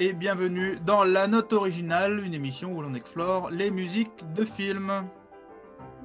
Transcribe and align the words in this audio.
et 0.00 0.14
bienvenue 0.14 0.78
dans 0.86 1.04
La 1.04 1.26
Note 1.26 1.52
Originale, 1.52 2.24
une 2.24 2.32
émission 2.32 2.72
où 2.72 2.80
l'on 2.80 2.94
explore 2.94 3.50
les 3.50 3.70
musiques 3.70 4.24
de 4.34 4.46
films. 4.46 4.90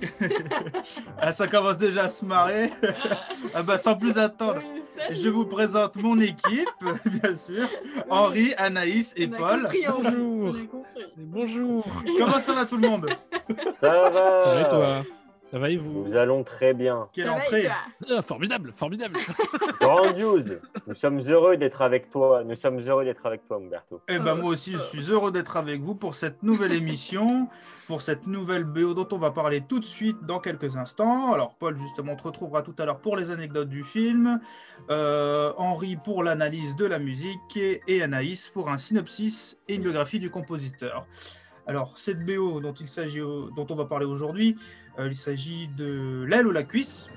ah, 1.17 1.31
ça 1.31 1.47
commence 1.47 1.77
déjà 1.77 2.03
à 2.03 2.09
se 2.09 2.25
marrer. 2.25 2.71
ah 3.53 3.63
bah, 3.63 3.77
sans 3.77 3.95
plus 3.95 4.17
attendre, 4.17 4.61
je 5.11 5.29
vous 5.29 5.45
présente 5.45 5.95
mon 5.95 6.19
équipe, 6.19 6.67
bien 7.05 7.35
sûr. 7.35 7.69
Henri, 8.09 8.53
Anaïs 8.57 9.13
et 9.15 9.27
Paul. 9.27 9.69
Bonjour. 9.87 10.55
Bonjour. 11.15 11.85
Comment 12.17 12.39
ça 12.39 12.51
va 12.51 12.65
tout 12.65 12.77
le 12.77 12.89
monde? 12.89 13.09
Ça 13.79 14.09
va 14.09 14.59
et 14.59 14.69
toi? 14.69 15.03
Ça 15.55 15.59
va 15.59 15.69
et 15.69 15.77
vous 15.77 16.03
Nous 16.03 16.17
allons 16.17 16.43
très 16.43 16.73
bien. 16.73 17.07
Quelle 17.13 17.27
Ça 17.27 17.31
va 17.31 17.37
et 17.37 17.41
entrée 17.45 17.63
toi 17.63 18.17
Ah, 18.17 18.21
Formidable, 18.21 18.73
formidable. 18.75 19.13
Grandiose. 19.79 20.59
Nous 20.85 20.95
sommes 20.95 21.21
heureux 21.21 21.55
d'être 21.55 21.81
avec 21.81 22.09
toi. 22.09 22.43
Nous 22.43 22.55
sommes 22.55 22.77
heureux 22.79 23.05
d'être 23.05 23.25
avec 23.25 23.47
toi, 23.47 23.55
Umberto. 23.55 24.01
Eh 24.09 24.19
ben 24.19 24.35
moi 24.35 24.49
aussi, 24.49 24.73
je 24.73 24.79
suis 24.79 25.09
heureux 25.09 25.31
d'être 25.31 25.55
avec 25.55 25.79
vous 25.79 25.95
pour 25.95 26.13
cette 26.13 26.43
nouvelle 26.43 26.73
émission, 26.73 27.47
pour 27.87 28.01
cette 28.01 28.27
nouvelle 28.27 28.65
BO 28.65 28.93
dont 28.93 29.07
on 29.13 29.17
va 29.17 29.31
parler 29.31 29.61
tout 29.61 29.79
de 29.79 29.85
suite 29.85 30.17
dans 30.25 30.41
quelques 30.41 30.75
instants. 30.75 31.31
Alors 31.31 31.55
Paul, 31.55 31.77
justement, 31.77 32.11
on 32.11 32.17
te 32.17 32.23
retrouvera 32.23 32.61
tout 32.61 32.75
à 32.77 32.85
l'heure 32.85 32.99
pour 32.99 33.15
les 33.15 33.31
anecdotes 33.31 33.69
du 33.69 33.85
film, 33.85 34.41
euh, 34.89 35.53
Henri 35.55 35.95
pour 35.95 36.21
l'analyse 36.21 36.75
de 36.75 36.85
la 36.85 36.99
musique 36.99 37.55
et, 37.55 37.79
et 37.87 38.03
Anaïs 38.03 38.49
pour 38.49 38.69
un 38.69 38.77
synopsis 38.77 39.57
et 39.69 39.75
une 39.75 39.83
biographie 39.83 40.19
du 40.19 40.29
compositeur. 40.29 41.07
Alors 41.67 41.97
cette 41.97 42.23
BO 42.25 42.59
dont 42.59 42.73
il 42.73 42.87
s'agit, 42.87 43.19
dont 43.19 43.65
on 43.69 43.75
va 43.75 43.85
parler 43.85 44.05
aujourd'hui, 44.05 44.55
euh, 44.55 44.84
il 44.99 45.15
s'agit 45.15 45.67
de 45.67 46.25
L'aile 46.27 46.47
ou 46.47 46.51
la 46.51 46.63
cuisse, 46.63 47.09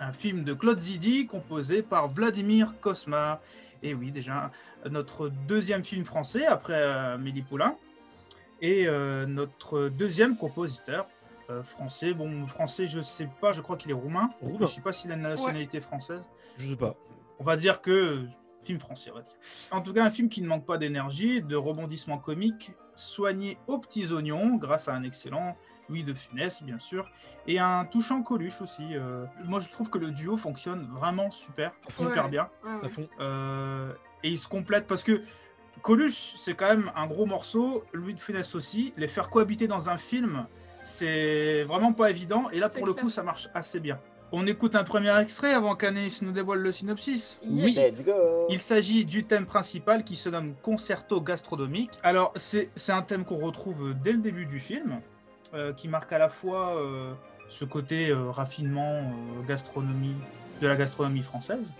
un 0.00 0.12
film 0.12 0.44
de 0.44 0.52
Claude 0.52 0.78
Zidi 0.78 1.26
composé 1.26 1.82
par 1.82 2.08
Vladimir 2.08 2.74
Kosma. 2.80 3.40
Et 3.82 3.94
oui, 3.94 4.10
déjà 4.10 4.50
notre 4.90 5.28
deuxième 5.28 5.84
film 5.84 6.04
français 6.04 6.46
après 6.46 6.74
euh, 6.74 7.14
Amélie 7.14 7.42
Poulain 7.42 7.76
et 8.60 8.86
euh, 8.86 9.26
notre 9.26 9.88
deuxième 9.88 10.36
compositeur 10.36 11.06
euh, 11.50 11.62
français. 11.62 12.14
Bon, 12.14 12.46
français, 12.46 12.86
je 12.86 13.02
sais 13.02 13.28
pas, 13.40 13.52
je 13.52 13.60
crois 13.60 13.76
qu'il 13.76 13.90
est 13.90 13.94
roumain. 13.94 14.30
Roumain. 14.40 14.66
Je 14.66 14.66
sais 14.66 14.80
pas 14.80 14.92
s'il 14.92 15.10
a 15.10 15.16
une 15.16 15.22
nationalité 15.22 15.80
française. 15.80 16.22
Je 16.56 16.68
sais 16.68 16.76
pas. 16.76 16.94
On 17.40 17.44
va 17.44 17.56
dire 17.56 17.82
que 17.82 17.90
euh, 17.90 18.28
film 18.62 18.78
français, 18.78 19.10
on 19.12 19.16
va 19.16 19.22
dire. 19.22 19.32
En 19.72 19.80
tout 19.80 19.92
cas, 19.92 20.04
un 20.04 20.10
film 20.10 20.28
qui 20.28 20.40
ne 20.40 20.46
manque 20.46 20.64
pas 20.64 20.78
d'énergie, 20.78 21.42
de 21.42 21.56
rebondissements 21.56 22.18
comiques, 22.18 22.70
soigné 22.94 23.58
aux 23.66 23.78
petits 23.78 24.12
oignons 24.12 24.54
grâce 24.54 24.88
à 24.88 24.94
un 24.94 25.02
excellent 25.02 25.56
Louis 25.92 26.04
de 26.04 26.14
Funès, 26.14 26.62
bien 26.62 26.78
sûr, 26.78 27.10
et 27.46 27.58
un 27.58 27.84
touchant 27.84 28.22
Coluche 28.22 28.62
aussi. 28.62 28.82
euh. 28.96 29.26
Moi, 29.44 29.60
je 29.60 29.68
trouve 29.68 29.90
que 29.90 29.98
le 29.98 30.10
duo 30.10 30.38
fonctionne 30.38 30.88
vraiment 30.90 31.30
super, 31.30 31.72
super 31.90 32.24
Ouais. 32.24 32.30
bien. 32.30 32.48
Ouais, 32.64 32.88
ouais. 32.98 33.08
Euh, 33.20 33.92
et 34.24 34.30
ils 34.30 34.38
se 34.38 34.48
complètent 34.48 34.86
parce 34.86 35.04
que 35.04 35.20
Coluche, 35.82 36.32
c'est 36.36 36.54
quand 36.54 36.68
même 36.68 36.90
un 36.96 37.06
gros 37.06 37.26
morceau. 37.26 37.84
Louis 37.92 38.14
de 38.14 38.20
Funès 38.20 38.54
aussi. 38.54 38.94
Les 38.96 39.06
faire 39.08 39.28
cohabiter 39.28 39.66
dans 39.68 39.90
un 39.90 39.98
film, 39.98 40.46
c'est 40.82 41.64
vraiment 41.64 41.92
pas 41.92 42.08
évident. 42.08 42.48
Et 42.52 42.58
là, 42.58 42.70
pour 42.70 42.86
le 42.86 42.94
coup, 42.94 43.10
ça 43.10 43.22
marche 43.22 43.48
assez 43.52 43.80
bien. 43.80 43.98
On 44.34 44.46
écoute 44.46 44.74
un 44.76 44.84
premier 44.84 45.14
extrait 45.20 45.52
avant 45.52 45.76
qu'Anaïs 45.76 46.22
nous 46.22 46.32
dévoile 46.32 46.60
le 46.60 46.72
synopsis. 46.72 47.38
Oui. 47.44 47.72
Yes. 47.72 47.98
Let's 47.98 48.04
go. 48.06 48.46
Il 48.48 48.60
s'agit 48.60 49.04
du 49.04 49.24
thème 49.24 49.44
principal 49.44 50.04
qui 50.04 50.16
se 50.16 50.30
nomme 50.30 50.54
Concerto 50.62 51.20
gastronomique. 51.20 51.90
Alors, 52.02 52.32
c'est 52.36 52.70
un 52.88 53.02
thème 53.02 53.26
qu'on 53.26 53.36
retrouve 53.36 53.92
dès 54.02 54.12
le 54.12 54.18
début 54.20 54.46
du 54.46 54.58
film, 54.58 55.02
euh, 55.54 55.72
qui 55.72 55.88
marque 55.88 56.12
à 56.12 56.18
la 56.18 56.30
fois 56.30 56.76
euh, 56.76 57.12
ce 57.48 57.66
côté 57.66 58.08
euh, 58.08 58.30
raffinement 58.30 59.12
gastronomie, 59.46 60.16
de 60.60 60.66
la 60.66 60.76
gastronomie 60.76 61.22
française, 61.22 61.72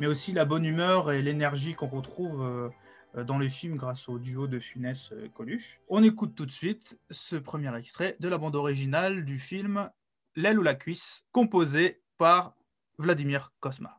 mais 0.00 0.06
aussi 0.06 0.32
la 0.32 0.44
bonne 0.44 0.64
humeur 0.64 1.12
et 1.12 1.22
l'énergie 1.22 1.74
qu'on 1.74 1.86
retrouve 1.86 2.72
dans 3.14 3.38
le 3.38 3.48
film 3.48 3.76
grâce 3.76 4.08
au 4.08 4.18
duo 4.18 4.46
de 4.46 4.58
Funès 4.58 5.12
Coluche. 5.34 5.80
On 5.88 6.02
écoute 6.02 6.34
tout 6.34 6.46
de 6.46 6.50
suite 6.50 6.98
ce 7.10 7.36
premier 7.36 7.76
extrait 7.76 8.16
de 8.18 8.28
la 8.28 8.38
bande 8.38 8.56
originale 8.56 9.24
du 9.24 9.38
film 9.38 9.90
L'aile 10.34 10.58
ou 10.58 10.62
la 10.62 10.74
cuisse, 10.74 11.24
composé 11.30 12.00
par 12.16 12.54
Vladimir 12.98 13.52
Kosma. 13.60 13.98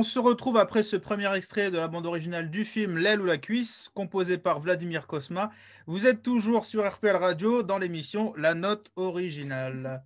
On 0.00 0.02
se 0.02 0.18
retrouve 0.18 0.56
après 0.56 0.82
ce 0.82 0.96
premier 0.96 1.30
extrait 1.36 1.70
de 1.70 1.76
la 1.76 1.86
bande 1.86 2.06
originale 2.06 2.50
du 2.50 2.64
film 2.64 2.96
L'aile 2.96 3.20
ou 3.20 3.26
la 3.26 3.36
cuisse, 3.36 3.90
composé 3.92 4.38
par 4.38 4.58
Vladimir 4.58 5.06
Kosma. 5.06 5.50
Vous 5.86 6.06
êtes 6.06 6.22
toujours 6.22 6.64
sur 6.64 6.90
RPL 6.90 7.16
Radio 7.16 7.62
dans 7.62 7.76
l'émission 7.76 8.32
La 8.36 8.54
note 8.54 8.90
originale. 8.96 10.02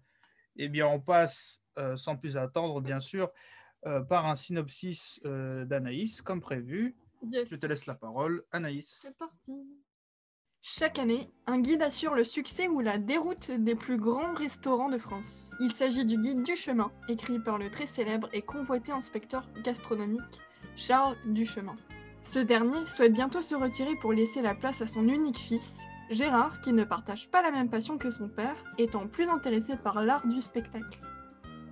Eh 0.56 0.68
bien, 0.68 0.88
on 0.88 0.98
passe 0.98 1.62
euh, 1.78 1.94
sans 1.94 2.16
plus 2.16 2.36
attendre, 2.36 2.80
bien 2.80 2.98
sûr, 2.98 3.30
euh, 3.86 4.00
par 4.00 4.26
un 4.26 4.34
synopsis 4.34 5.20
euh, 5.26 5.64
d'Anaïs, 5.64 6.22
comme 6.22 6.40
prévu. 6.40 6.96
Yes. 7.30 7.48
Je 7.48 7.54
te 7.54 7.66
laisse 7.66 7.86
la 7.86 7.94
parole, 7.94 8.42
Anaïs. 8.50 8.98
C'est 9.00 9.16
parti. 9.16 9.64
Chaque 10.66 10.98
année, 10.98 11.30
un 11.46 11.60
guide 11.60 11.82
assure 11.82 12.14
le 12.14 12.24
succès 12.24 12.68
ou 12.68 12.80
la 12.80 12.96
déroute 12.96 13.50
des 13.50 13.74
plus 13.74 13.98
grands 13.98 14.32
restaurants 14.32 14.88
de 14.88 14.96
France. 14.96 15.50
Il 15.60 15.74
s'agit 15.74 16.06
du 16.06 16.16
guide 16.16 16.42
du 16.42 16.56
chemin, 16.56 16.90
écrit 17.06 17.38
par 17.38 17.58
le 17.58 17.70
très 17.70 17.86
célèbre 17.86 18.30
et 18.32 18.40
convoité 18.40 18.90
inspecteur 18.90 19.46
gastronomique 19.62 20.40
Charles 20.74 21.16
Duchemin. 21.26 21.76
Ce 22.22 22.38
dernier 22.38 22.86
souhaite 22.86 23.12
bientôt 23.12 23.42
se 23.42 23.54
retirer 23.54 23.94
pour 23.96 24.14
laisser 24.14 24.40
la 24.40 24.54
place 24.54 24.80
à 24.80 24.86
son 24.86 25.06
unique 25.06 25.36
fils, 25.36 25.82
Gérard, 26.08 26.58
qui 26.62 26.72
ne 26.72 26.84
partage 26.84 27.30
pas 27.30 27.42
la 27.42 27.50
même 27.50 27.68
passion 27.68 27.98
que 27.98 28.10
son 28.10 28.30
père, 28.30 28.56
étant 28.78 29.06
plus 29.06 29.28
intéressé 29.28 29.76
par 29.76 30.02
l'art 30.02 30.26
du 30.26 30.40
spectacle. 30.40 31.02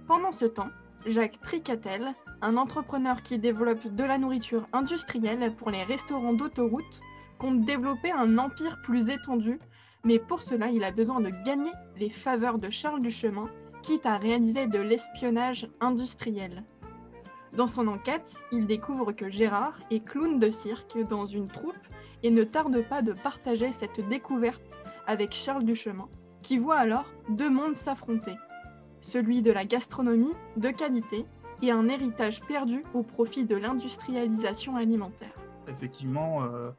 Pendant 0.06 0.32
ce 0.32 0.44
temps, 0.44 0.70
Jacques 1.06 1.40
Tricatel, 1.40 2.12
un 2.42 2.58
entrepreneur 2.58 3.22
qui 3.22 3.38
développe 3.38 3.86
de 3.86 4.04
la 4.04 4.18
nourriture 4.18 4.68
industrielle 4.74 5.54
pour 5.56 5.70
les 5.70 5.82
restaurants 5.82 6.34
d'autoroute, 6.34 7.00
développer 7.50 8.12
un 8.12 8.38
empire 8.38 8.80
plus 8.82 9.10
étendu, 9.10 9.58
mais 10.04 10.18
pour 10.18 10.42
cela, 10.42 10.68
il 10.68 10.84
a 10.84 10.90
besoin 10.90 11.20
de 11.20 11.30
gagner 11.44 11.72
les 11.96 12.10
faveurs 12.10 12.58
de 12.58 12.70
Charles 12.70 13.02
Duchemin, 13.02 13.48
quitte 13.82 14.06
à 14.06 14.16
réaliser 14.16 14.66
de 14.66 14.78
l'espionnage 14.78 15.68
industriel. 15.80 16.64
Dans 17.52 17.66
son 17.66 17.86
enquête, 17.88 18.34
il 18.50 18.66
découvre 18.66 19.12
que 19.12 19.28
Gérard 19.28 19.78
est 19.90 20.04
clown 20.04 20.38
de 20.38 20.50
cirque 20.50 20.98
dans 21.08 21.26
une 21.26 21.48
troupe 21.48 21.76
et 22.22 22.30
ne 22.30 22.44
tarde 22.44 22.82
pas 22.88 23.02
de 23.02 23.12
partager 23.12 23.72
cette 23.72 24.00
découverte 24.08 24.78
avec 25.06 25.32
Charles 25.32 25.64
Duchemin, 25.64 26.08
qui 26.42 26.58
voit 26.58 26.78
alors 26.78 27.12
deux 27.28 27.50
mondes 27.50 27.74
s'affronter. 27.74 28.36
Celui 29.00 29.42
de 29.42 29.50
la 29.50 29.64
gastronomie 29.64 30.32
de 30.56 30.70
qualité 30.70 31.26
et 31.60 31.70
un 31.70 31.88
héritage 31.88 32.40
perdu 32.42 32.84
au 32.94 33.02
profit 33.02 33.44
de 33.44 33.56
l'industrialisation 33.56 34.76
alimentaire. 34.76 35.34
Effectivement, 35.68 36.42
euh, 36.42 36.70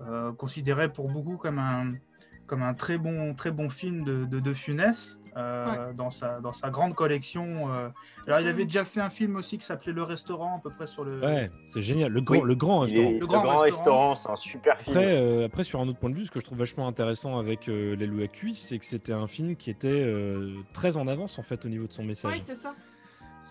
euh, 0.00 0.32
considéré 0.32 0.92
pour 0.92 1.08
beaucoup 1.08 1.36
comme 1.36 1.58
un, 1.58 1.94
comme 2.46 2.62
un 2.62 2.74
très, 2.74 2.98
bon, 2.98 3.34
très 3.34 3.50
bon 3.50 3.68
film 3.70 4.04
de, 4.04 4.24
de, 4.24 4.40
de 4.40 4.52
Funès. 4.54 5.18
Euh, 5.36 5.92
dans, 5.92 6.10
sa, 6.10 6.40
dans 6.40 6.52
sa 6.52 6.68
grande 6.68 6.96
collection. 6.96 7.70
euh. 7.72 7.90
Alors, 8.26 8.40
il 8.40 8.48
avait 8.48 8.64
déjà 8.64 8.84
fait 8.84 9.00
un 9.00 9.10
film 9.10 9.36
aussi 9.36 9.56
qui 9.58 9.64
s'appelait 9.64 9.92
Le 9.92 10.02
Restaurant, 10.02 10.56
à 10.56 10.60
peu 10.60 10.70
près 10.70 10.88
sur 10.88 11.04
le. 11.04 11.20
Ouais, 11.20 11.48
c'est 11.64 11.80
génial. 11.82 12.10
Le 12.10 12.20
grand, 12.20 12.38
Oui. 12.38 12.42
le 12.44 12.56
grand 12.56 12.80
restaurant. 12.80 13.10
Le 13.12 13.18
Le 13.20 13.26
grand, 13.26 13.42
grand 13.42 13.58
restaurant, 13.58 14.16
c'est 14.16 14.30
un 14.30 14.34
super 14.36 14.80
film. 14.80 14.96
Après, 14.96 15.14
euh, 15.14 15.46
après, 15.46 15.62
sur 15.62 15.80
un 15.80 15.86
autre 15.86 16.00
point 16.00 16.10
de 16.10 16.16
vue, 16.16 16.24
ce 16.26 16.32
que 16.32 16.40
je 16.40 16.44
trouve 16.44 16.58
vachement 16.58 16.88
intéressant 16.88 17.38
avec 17.38 17.68
euh, 17.68 17.94
Les 17.94 18.08
Loups 18.08 18.22
à 18.24 18.26
cuisse, 18.26 18.58
c'est 18.66 18.80
que 18.80 18.84
c'était 18.84 19.12
un 19.12 19.28
film 19.28 19.54
qui 19.54 19.70
était 19.70 19.86
euh, 19.92 20.56
très 20.72 20.96
en 20.96 21.06
avance 21.06 21.38
en 21.38 21.44
fait 21.44 21.64
au 21.64 21.68
niveau 21.68 21.86
de 21.86 21.92
son 21.92 22.02
message. 22.02 22.32
Oui, 22.34 22.40
c'est 22.42 22.56
ça. 22.56 22.74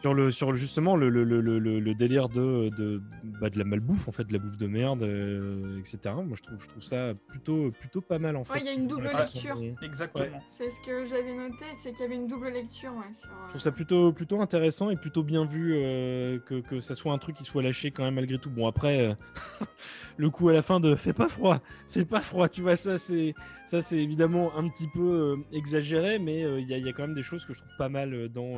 Sur 0.01 0.13
le, 0.13 0.31
sur 0.31 0.51
le- 0.51 0.57
justement 0.57 0.95
le, 0.95 1.09
le, 1.09 1.23
le, 1.23 1.41
le, 1.41 1.57
le 1.79 1.95
délire 1.95 2.29
de, 2.29 2.69
de, 2.77 3.01
bah, 3.41 3.49
de 3.49 3.57
la 3.57 3.63
malbouffe 3.65 4.07
en 4.07 4.11
fait, 4.11 4.25
de 4.25 4.33
la 4.33 4.39
bouffe 4.39 4.57
de 4.57 4.67
merde, 4.67 5.01
euh, 5.03 5.79
etc. 5.79 5.99
Moi, 6.15 6.35
je 6.37 6.43
trouve, 6.43 6.61
je 6.61 6.67
trouve 6.67 6.83
ça 6.83 7.13
plutôt, 7.29 7.71
plutôt 7.71 8.01
pas 8.01 8.19
mal 8.19 8.35
en 8.35 8.43
fait. 8.43 8.53
Ouais, 8.53 8.59
il 8.61 8.65
y 8.65 8.69
a 8.69 8.73
une 8.73 8.87
double 8.87 9.09
lecture. 9.15 9.57
Exactement. 9.81 10.41
C'est 10.49 10.69
ce 10.69 10.79
que 10.85 11.05
j'avais 11.05 11.33
noté, 11.33 11.65
c'est 11.75 11.91
qu'il 11.91 12.01
y 12.01 12.05
avait 12.05 12.15
une 12.15 12.27
double 12.27 12.49
lecture. 12.49 12.91
Ouais, 12.93 13.11
sur, 13.13 13.29
euh, 13.29 13.33
Je 13.45 13.49
trouve 13.49 13.61
ça 13.61 13.71
plutôt, 13.71 14.11
plutôt 14.13 14.39
intéressant 14.39 14.89
et 14.91 14.95
plutôt 14.97 15.23
bien 15.23 15.45
vu 15.45 15.73
euh, 15.75 16.37
que, 16.39 16.61
que 16.61 16.79
ça 16.79 16.93
soit 16.95 17.11
un 17.13 17.17
truc 17.17 17.35
qui 17.35 17.43
soit 17.43 17.63
lâché 17.63 17.91
quand 17.91 18.03
même 18.03 18.15
malgré 18.15 18.37
tout. 18.37 18.49
Bon 18.51 18.67
après, 18.67 19.01
euh, 19.01 19.13
le 20.17 20.29
coup 20.29 20.49
à 20.49 20.53
la 20.53 20.61
fin 20.61 20.79
de 20.79 20.95
fais 20.95 21.13
pas 21.13 21.27
froid, 21.29 21.59
fais 21.89 22.05
pas 22.05 22.21
froid, 22.21 22.47
tu 22.49 22.61
vois 22.61 22.75
ça 22.75 22.97
c'est 22.97 23.33
ça 23.65 23.81
c'est 23.81 23.97
évidemment 23.97 24.55
un 24.57 24.67
petit 24.69 24.87
peu 24.93 25.01
euh, 25.01 25.35
exagéré, 25.51 26.19
mais 26.19 26.43
euh, 26.43 26.59
il 26.59 26.67
y, 26.67 26.73
a- 26.73 26.77
il 26.77 26.85
y 26.85 26.89
a 26.89 26.93
quand 26.93 27.03
même 27.03 27.15
des 27.15 27.23
choses 27.23 27.45
que 27.45 27.53
je 27.53 27.59
trouve 27.59 27.75
pas 27.77 27.89
mal 27.89 28.29
dans, 28.29 28.53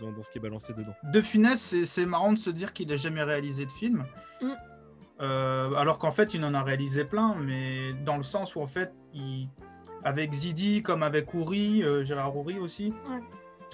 dans, 0.00 0.12
dans 0.12 0.22
ce 0.22 0.30
qui 0.30 0.38
est 0.38 0.40
balancé 0.40 0.72
dedans. 0.82 0.94
De 1.04 1.20
Funès, 1.20 1.74
c'est- 1.84 2.06
marrant 2.06 2.32
de 2.32 2.38
se 2.38 2.50
dire 2.50 2.72
qu'il 2.72 2.88
n'a 2.88 2.96
jamais 2.96 3.22
réalisé 3.22 3.64
de 3.66 3.70
film. 3.70 4.04
Mm. 4.40 4.50
Euh, 5.20 5.74
alors 5.74 5.98
qu'en 5.98 6.10
fait, 6.12 6.34
il 6.34 6.44
en 6.44 6.52
a 6.54 6.62
réalisé 6.62 7.04
plein, 7.04 7.34
mais 7.36 7.92
dans 8.04 8.16
le 8.16 8.22
sens 8.22 8.56
où, 8.56 8.60
en 8.60 8.66
fait, 8.66 8.92
il, 9.14 9.48
avec 10.04 10.32
Zidi, 10.32 10.82
comme 10.82 11.02
avec 11.02 11.32
Ouri, 11.34 11.82
euh, 11.84 12.02
Gérard 12.04 12.36
Ouri 12.36 12.58
aussi, 12.58 12.92
Ouais. 13.08 13.20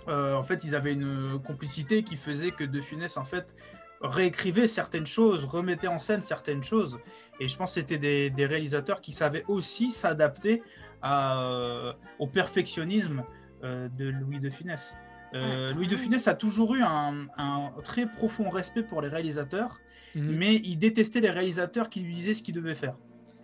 euh, 0.09 0.35
en 0.35 0.43
fait, 0.43 0.65
ils 0.65 0.75
avaient 0.75 0.93
une 0.93 1.41
complicité 1.47 2.03
qui 2.05 2.17
faisait 2.17 2.51
que 2.51 2.65
De 2.65 2.81
Funès, 2.83 3.17
en 3.17 3.25
fait, 3.25 3.55
réécrivait 4.03 4.69
certaines 4.69 5.07
choses, 5.07 5.45
remettait 5.45 5.89
en 5.89 5.99
scène 5.99 6.23
certaines 6.23 6.63
choses. 6.63 6.99
Et 7.41 7.49
je 7.49 7.57
pense 7.57 7.71
que 7.75 7.81
c'était 7.81 7.99
des, 7.99 8.31
des 8.31 8.47
réalisateurs 8.47 9.01
qui 9.01 9.13
savaient 9.13 9.45
aussi 9.49 9.91
s'adapter 9.91 10.63
euh, 11.05 11.93
au 12.19 12.27
perfectionnisme 12.27 13.25
euh, 13.65 13.89
de 13.89 14.09
Louis 14.11 14.39
de 14.39 14.51
Funès. 14.51 14.97
Euh. 15.35 15.73
Louis 15.75 15.89
de 15.89 15.97
Funès 15.97 16.27
a 16.29 16.35
toujours 16.35 16.75
eu 16.75 16.83
un, 16.83 17.27
un 17.37 17.71
très 17.85 18.07
profond 18.07 18.49
respect 18.51 18.83
pour 18.83 19.03
les 19.03 19.09
réalisateurs, 19.09 19.81
Mhm. 20.15 20.37
mais 20.37 20.55
il 20.57 20.77
détestait 20.79 21.21
les 21.21 21.31
réalisateurs 21.31 21.91
qui 21.91 22.01
lui 22.01 22.15
disaient 22.15 22.35
ce 22.35 22.43
qu'il 22.43 22.55
devait 22.55 22.75
faire. 22.75 22.95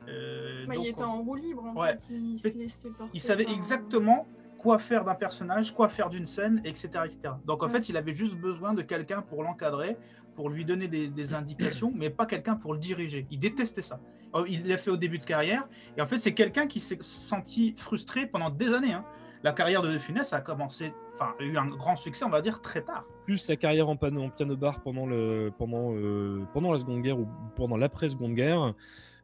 Euh, 0.09 0.67
bah, 0.67 0.75
donc, 0.75 0.85
il 0.85 0.88
était 0.88 1.03
en 1.03 1.23
roue 1.23 1.35
libre, 1.35 1.64
en 1.64 1.75
Ouais. 1.81 1.93
fait. 1.93 2.05
Il 2.11 2.38
se 2.38 2.49
laissait 2.49 2.88
porter 2.91 3.11
il 3.14 3.21
savait 3.21 3.45
par- 3.45 3.55
exactement 3.55 4.26
quoi 4.59 4.79
faire 4.79 5.05
d'un 5.05 5.14
personnage, 5.14 5.75
quoi 5.75 5.88
faire 5.91 6.09
d'une 6.09 6.25
scène, 6.26 6.61
etc., 6.64 6.88
etc. 7.05 7.35
Donc 7.45 7.62
en 7.62 7.67
Ouais. 7.67 7.73
fait, 7.73 7.88
il 7.91 7.97
avait 7.99 8.14
juste 8.14 8.35
besoin 8.37 8.73
de 8.73 8.81
quelqu'un 8.83 9.21
pour 9.21 9.43
l'encadrer, 9.43 9.97
pour 10.37 10.49
lui 10.50 10.64
donner 10.64 10.88
des, 10.88 11.09
des 11.09 11.35
indications, 11.35 11.93
mais 11.95 12.09
pas 12.11 12.25
quelqu'un 12.26 12.57
pour 12.57 12.73
le 12.73 12.79
diriger. 12.81 13.26
Il 13.31 13.38
détestait 13.38 13.83
ça. 13.83 14.00
Euh, 14.35 14.45
Il 14.49 14.67
l'a 14.67 14.79
fait 14.79 14.91
au 14.91 14.97
début 14.97 15.19
de 15.19 15.25
carrière, 15.25 15.69
et 15.97 16.00
en 16.00 16.07
fait, 16.07 16.19
c'est 16.19 16.33
quelqu'un 16.35 16.67
qui 16.67 16.81
s'est 16.81 16.99
senti 17.03 17.75
frustré 17.76 18.26
pendant 18.26 18.49
des 18.50 18.73
années. 18.73 18.95
hein. 18.95 19.05
La 19.43 19.53
carrière 19.53 19.83
de 19.83 19.91
De 19.93 19.99
Funès 19.99 20.33
a 20.33 20.41
commencé, 20.41 20.95
enfin, 21.14 21.35
a 21.38 21.42
eu 21.44 21.56
un 21.56 21.66
grand 21.66 21.97
succès, 21.97 22.25
on 22.25 22.30
va 22.30 22.40
dire, 22.42 22.61
très 22.61 22.83
tard. 22.83 23.04
plus 23.25 23.38
sa 23.38 23.56
carrière 23.56 23.88
en, 23.88 23.97
piano, 23.97 24.23
en 24.23 24.30
piano 24.30 24.56
bar 24.56 24.80
pendant, 24.83 25.06
le, 25.06 25.50
pendant, 25.56 25.94
euh, 25.94 26.44
pendant 26.52 26.73
la 26.73 26.78
Seconde 26.78 27.02
Guerre 27.02 27.18
ou 27.18 27.26
pendant 27.56 27.76
l'après-Seconde 27.76 28.35
Guerre, 28.35 28.75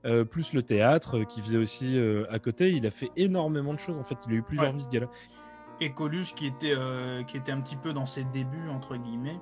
euh, 0.06 0.24
plus 0.24 0.54
le 0.54 0.62
théâtre 0.62 1.18
euh, 1.18 1.24
qui 1.24 1.42
faisait 1.42 1.58
aussi 1.58 1.98
euh, 1.98 2.24
à 2.30 2.38
côté. 2.38 2.70
Il 2.70 2.86
a 2.86 2.90
fait 2.90 3.10
énormément 3.16 3.74
de 3.74 3.78
choses 3.78 3.98
en 3.98 4.04
fait. 4.04 4.16
Il 4.26 4.32
a 4.32 4.36
eu 4.36 4.42
plusieurs 4.42 4.68
Ouais. 4.70 4.76
vies 4.78 4.84
ce 4.84 4.88
gars-là. 4.88 5.08
et 5.80 5.92
Coluche 5.92 6.34
qui 6.34 6.46
était, 6.46 6.74
qui 7.26 7.36
était 7.36 7.52
un 7.52 7.60
petit 7.60 7.76
peu 7.76 7.92
dans 7.92 8.06
ses 8.06 8.24
débuts, 8.24 8.68
entre 8.70 8.96
guillemets, 8.96 9.38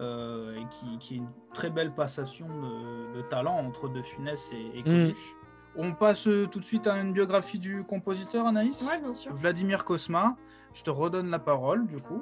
et 0.00 0.64
qui, 0.70 0.98
qui 0.98 1.14
est 1.14 1.18
une 1.18 1.30
très 1.52 1.70
belle 1.70 1.92
passation 1.94 2.46
de, 2.46 3.16
de 3.16 3.22
talent 3.22 3.56
entre 3.56 3.88
De 3.88 4.02
Funès 4.02 4.52
et, 4.52 4.78
et 4.78 4.82
Coluche. 4.82 5.34
On 5.80 5.92
passe 5.92 6.26
euh, 6.26 6.46
tout 6.46 6.58
de 6.60 6.64
suite 6.64 6.86
à 6.88 6.96
une 7.00 7.12
biographie 7.12 7.58
du 7.60 7.84
compositeur, 7.84 8.46
Anaïs 8.46 8.82
Ouais, 8.82 8.98
bien 9.00 9.14
sûr. 9.14 9.32
Vladimir 9.34 9.84
Kosma, 9.84 10.36
je 10.74 10.82
te 10.82 10.90
redonne 10.90 11.30
la 11.30 11.38
parole 11.38 11.86
du 11.86 11.98
coup. 12.00 12.20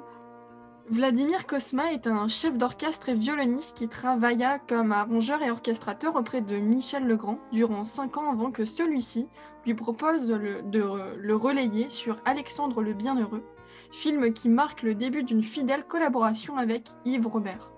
Vladimir 0.89 1.45
Kosma 1.47 1.91
est 1.91 2.07
un 2.07 2.27
chef 2.29 2.57
d'orchestre 2.57 3.09
et 3.09 3.13
violoniste 3.13 3.75
qui 3.75 3.89
travailla 3.89 4.59
comme 4.59 4.91
arrangeur 4.93 5.41
et 5.41 5.51
orchestrateur 5.51 6.15
auprès 6.15 6.39
de 6.41 6.55
Michel 6.57 7.05
Legrand 7.07 7.39
durant 7.51 7.83
cinq 7.83 8.15
ans 8.17 8.31
avant 8.31 8.51
que 8.51 8.63
celui-ci 8.65 9.27
lui 9.65 9.73
propose 9.73 10.31
le- 10.31 10.61
de 10.61 10.81
le 11.17 11.35
relayer 11.35 11.89
sur 11.89 12.17
Alexandre 12.23 12.81
le 12.81 12.93
Bienheureux, 12.93 13.43
film 13.91 14.31
qui 14.31 14.47
marque 14.47 14.81
le 14.83 14.95
début 14.95 15.23
d'une 15.23 15.43
fidèle 15.43 15.83
collaboration 15.83 16.55
avec 16.57 16.87
Yves 17.03 17.27
Robert. 17.27 17.69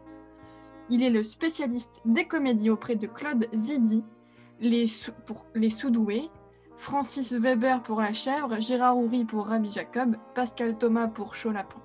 Il 0.92 1.02
est 1.02 1.10
le 1.10 1.24
spécialiste 1.24 2.02
des 2.06 2.26
comédies 2.26 2.70
auprès 2.70 2.96
de 2.96 3.08
Claude 3.08 3.48
Zidi, 3.56 4.04
les 4.60 4.88
Soudoués, 5.70 6.30
Francis 6.78 7.34
Weber 7.34 7.84
pour 7.84 8.02
La 8.02 8.14
Chèvre, 8.14 8.62
Gérard 8.62 8.98
Houry 8.98 9.26
pour 9.26 9.48
Rabbi 9.48 9.70
Jacob, 9.70 10.16
Pascal 10.34 10.78
Thomas 10.78 11.08
pour 11.08 11.36
Chaud 11.36 11.52
Lapin. 11.52 11.82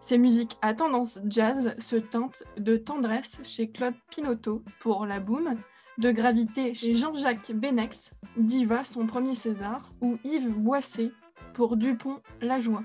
Ces 0.00 0.18
musiques 0.18 0.58
à 0.62 0.74
tendance 0.74 1.20
jazz 1.26 1.74
se 1.78 1.96
teintent 1.96 2.44
de 2.56 2.76
tendresse 2.76 3.40
chez 3.44 3.70
Claude 3.70 3.94
Pinotto 4.10 4.62
pour 4.80 5.06
La 5.06 5.20
Boum, 5.20 5.56
de 5.98 6.10
gravité 6.10 6.74
chez 6.74 6.94
Jean-Jacques 6.94 7.52
Benex, 7.52 8.12
Diva 8.36 8.84
son 8.84 9.06
premier 9.06 9.34
César, 9.34 9.92
ou 10.00 10.18
Yves 10.24 10.50
Boisset 10.50 11.12
pour 11.54 11.76
Dupont 11.76 12.20
La 12.40 12.58
Joie. 12.60 12.84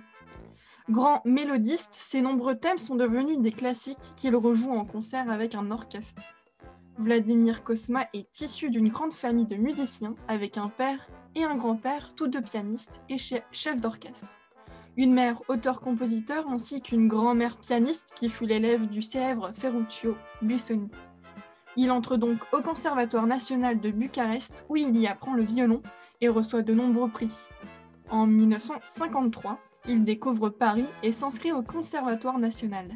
Grand 0.90 1.22
mélodiste, 1.26 1.96
ses 1.96 2.22
nombreux 2.22 2.56
thèmes 2.56 2.78
sont 2.78 2.96
devenus 2.96 3.40
des 3.40 3.52
classiques 3.52 4.14
qu'il 4.16 4.36
rejoue 4.36 4.72
en 4.72 4.86
concert 4.86 5.30
avec 5.30 5.56
un 5.56 5.72
orchestre. 5.72 6.22
Vladimir 6.98 7.64
Kosma 7.64 8.08
est 8.14 8.42
issu 8.42 8.70
d'une 8.70 8.90
grande 8.90 9.14
famille 9.14 9.46
de 9.46 9.56
musiciens 9.56 10.16
avec 10.28 10.58
un 10.58 10.70
père 10.70 11.08
et 11.36 11.44
un 11.44 11.56
grand-père, 11.56 12.14
tous 12.16 12.28
deux 12.28 12.42
pianistes 12.42 13.00
et 13.10 13.18
che- 13.18 13.44
chefs 13.52 13.80
d'orchestre 13.82 14.28
une 15.00 15.14
mère 15.14 15.40
auteur-compositeur 15.48 16.48
ainsi 16.50 16.82
qu'une 16.82 17.08
grand-mère 17.08 17.58
pianiste 17.58 18.14
qui 18.16 18.32
fut 18.32 18.48
l'élève 18.48 18.88
du 18.88 19.04
célèbre 19.04 19.52
Ferruccio 19.56 20.18
Busoni. 20.42 20.90
Il 21.76 21.92
entre 21.92 22.18
donc 22.18 22.40
au 22.52 22.64
Conservatoire 22.64 23.28
national 23.28 23.80
de 23.80 23.92
Bucarest 23.92 24.66
où 24.70 24.76
il 24.76 24.98
y 24.98 25.06
apprend 25.06 25.36
le 25.36 25.44
violon 25.44 25.84
et 26.20 26.30
reçoit 26.30 26.64
de 26.64 26.74
nombreux 26.74 27.10
prix. 27.12 27.32
En 28.10 28.26
1953, 28.26 29.60
il 29.88 30.04
découvre 30.04 30.50
Paris 30.50 30.88
et 31.04 31.12
s'inscrit 31.12 31.52
au 31.52 31.62
Conservatoire 31.62 32.40
national. 32.40 32.88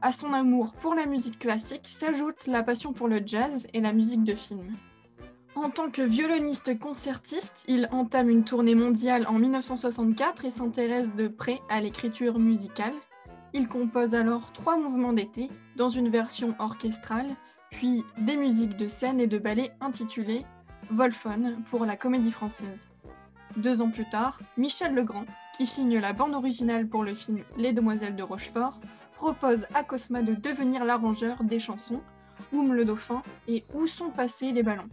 À 0.00 0.12
son 0.12 0.32
amour 0.32 0.74
pour 0.74 0.94
la 0.94 1.06
musique 1.06 1.40
classique 1.40 1.88
s'ajoute 1.88 2.46
la 2.46 2.62
passion 2.62 2.92
pour 2.92 3.08
le 3.08 3.20
jazz 3.24 3.66
et 3.74 3.80
la 3.80 3.92
musique 3.92 4.22
de 4.22 4.36
film. 4.36 4.76
En 5.56 5.70
tant 5.70 5.90
que 5.90 6.02
violoniste 6.02 6.78
concertiste, 6.78 7.64
il 7.66 7.88
entame 7.90 8.30
une 8.30 8.44
tournée 8.44 8.76
mondiale 8.76 9.26
en 9.26 9.32
1964 9.32 10.44
et 10.44 10.50
s'intéresse 10.50 11.16
de 11.16 11.26
près 11.26 11.60
à 11.68 11.80
l'écriture 11.80 12.38
musicale. 12.38 12.92
Il 13.52 13.66
compose 13.66 14.14
alors 14.14 14.52
trois 14.52 14.76
mouvements 14.76 15.12
d'été 15.12 15.48
dans 15.74 15.88
une 15.88 16.10
version 16.10 16.54
orchestrale, 16.60 17.34
puis 17.70 18.04
des 18.18 18.36
musiques 18.36 18.76
de 18.76 18.88
scène 18.88 19.18
et 19.18 19.26
de 19.26 19.38
ballet 19.38 19.72
intitulées 19.80 20.44
Wolfone 20.92 21.64
pour 21.66 21.84
la 21.86 21.96
comédie 21.96 22.30
française. 22.30 22.86
Deux 23.56 23.82
ans 23.82 23.90
plus 23.90 24.08
tard, 24.08 24.38
Michel 24.56 24.94
Legrand, 24.94 25.24
qui 25.56 25.66
signe 25.66 25.98
la 25.98 26.12
bande 26.12 26.34
originale 26.34 26.86
pour 26.86 27.02
le 27.02 27.16
film 27.16 27.40
Les 27.56 27.72
Demoiselles 27.72 28.14
de 28.14 28.22
Rochefort, 28.22 28.78
propose 29.18 29.66
à 29.74 29.82
Cosma 29.82 30.22
de 30.22 30.32
devenir 30.32 30.84
l'arrangeur 30.84 31.42
des 31.42 31.58
chansons 31.58 32.00
Oum 32.52 32.72
le 32.72 32.84
Dauphin 32.84 33.24
et 33.48 33.64
Où 33.74 33.88
sont 33.88 34.10
passés 34.10 34.52
les 34.52 34.62
ballons. 34.62 34.88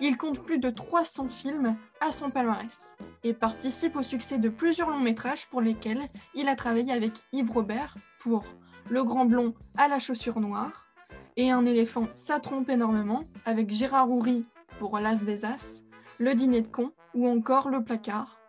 Il 0.00 0.16
compte 0.16 0.40
plus 0.40 0.58
de 0.58 0.68
300 0.68 1.28
films 1.28 1.76
à 2.00 2.10
son 2.10 2.30
palmarès 2.30 2.96
et 3.22 3.32
participe 3.32 3.94
au 3.94 4.02
succès 4.02 4.38
de 4.38 4.48
plusieurs 4.48 4.90
longs 4.90 4.98
métrages 4.98 5.46
pour 5.46 5.60
lesquels 5.60 6.08
il 6.34 6.48
a 6.48 6.56
travaillé 6.56 6.92
avec 6.92 7.12
Yves 7.32 7.52
Robert 7.52 7.94
pour 8.18 8.44
Le 8.90 9.04
Grand 9.04 9.26
Blond 9.26 9.54
à 9.76 9.86
la 9.86 10.00
chaussure 10.00 10.40
noire 10.40 10.88
et 11.36 11.52
Un 11.52 11.66
éléphant, 11.66 12.08
ça 12.16 12.40
trompe 12.40 12.68
énormément 12.68 13.22
avec 13.44 13.70
Gérard 13.70 14.10
Houry 14.10 14.44
pour 14.80 14.98
L'As 14.98 15.22
des 15.22 15.44
As, 15.44 15.82
Le 16.18 16.34
Dîner 16.34 16.62
de 16.62 16.66
Con 16.68 16.90
ou 17.14 17.28
encore 17.28 17.68
Le 17.68 17.84
Placard. 17.84 18.40